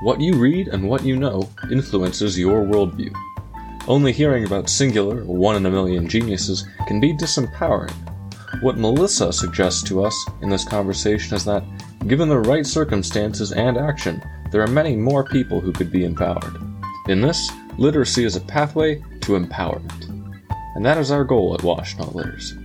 What 0.00 0.20
you 0.20 0.36
read 0.36 0.68
and 0.68 0.88
what 0.88 1.04
you 1.04 1.16
know 1.16 1.48
influences 1.72 2.38
your 2.38 2.62
worldview. 2.62 3.12
Only 3.88 4.12
hearing 4.12 4.44
about 4.44 4.68
singular, 4.68 5.24
one 5.24 5.56
in 5.56 5.66
a 5.66 5.70
million 5.70 6.08
geniuses 6.08 6.64
can 6.86 7.00
be 7.00 7.12
disempowering. 7.12 7.94
What 8.60 8.78
Melissa 8.78 9.32
suggests 9.32 9.82
to 9.84 10.04
us 10.04 10.14
in 10.40 10.50
this 10.50 10.64
conversation 10.64 11.36
is 11.36 11.44
that, 11.46 11.64
given 12.06 12.28
the 12.28 12.38
right 12.38 12.64
circumstances 12.64 13.50
and 13.50 13.76
action, 13.76 14.22
there 14.52 14.62
are 14.62 14.68
many 14.68 14.94
more 14.94 15.24
people 15.24 15.60
who 15.60 15.72
could 15.72 15.90
be 15.90 16.04
empowered. 16.04 16.56
In 17.08 17.20
this, 17.20 17.50
literacy 17.76 18.24
is 18.24 18.36
a 18.36 18.40
pathway 18.40 18.96
to 19.22 19.38
empowerment. 19.38 20.08
And 20.76 20.86
that 20.86 20.98
is 20.98 21.10
our 21.10 21.24
goal 21.24 21.54
at 21.54 21.60
Washtenaw 21.60 22.14
Literacy. 22.14 22.56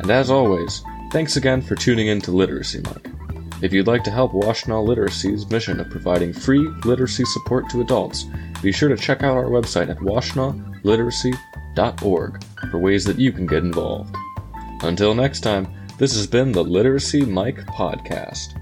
And 0.00 0.10
as 0.10 0.30
always, 0.30 0.82
thanks 1.12 1.36
again 1.36 1.62
for 1.62 1.76
tuning 1.76 2.08
in 2.08 2.20
to 2.22 2.30
Literacy 2.30 2.80
Mike. 2.80 3.17
If 3.60 3.72
you'd 3.72 3.88
like 3.88 4.04
to 4.04 4.10
help 4.10 4.32
Washtenaw 4.32 4.86
Literacy's 4.86 5.50
mission 5.50 5.80
of 5.80 5.90
providing 5.90 6.32
free 6.32 6.68
literacy 6.84 7.24
support 7.24 7.68
to 7.70 7.80
adults, 7.80 8.26
be 8.62 8.70
sure 8.70 8.88
to 8.88 8.96
check 8.96 9.24
out 9.24 9.36
our 9.36 9.46
website 9.46 9.90
at 9.90 9.98
washtenaw.literacy.org 9.98 12.44
for 12.70 12.78
ways 12.78 13.04
that 13.04 13.18
you 13.18 13.32
can 13.32 13.46
get 13.46 13.64
involved. 13.64 14.14
Until 14.82 15.12
next 15.12 15.40
time, 15.40 15.66
this 15.98 16.14
has 16.14 16.28
been 16.28 16.52
the 16.52 16.62
Literacy 16.62 17.24
Mike 17.24 17.66
Podcast. 17.66 18.54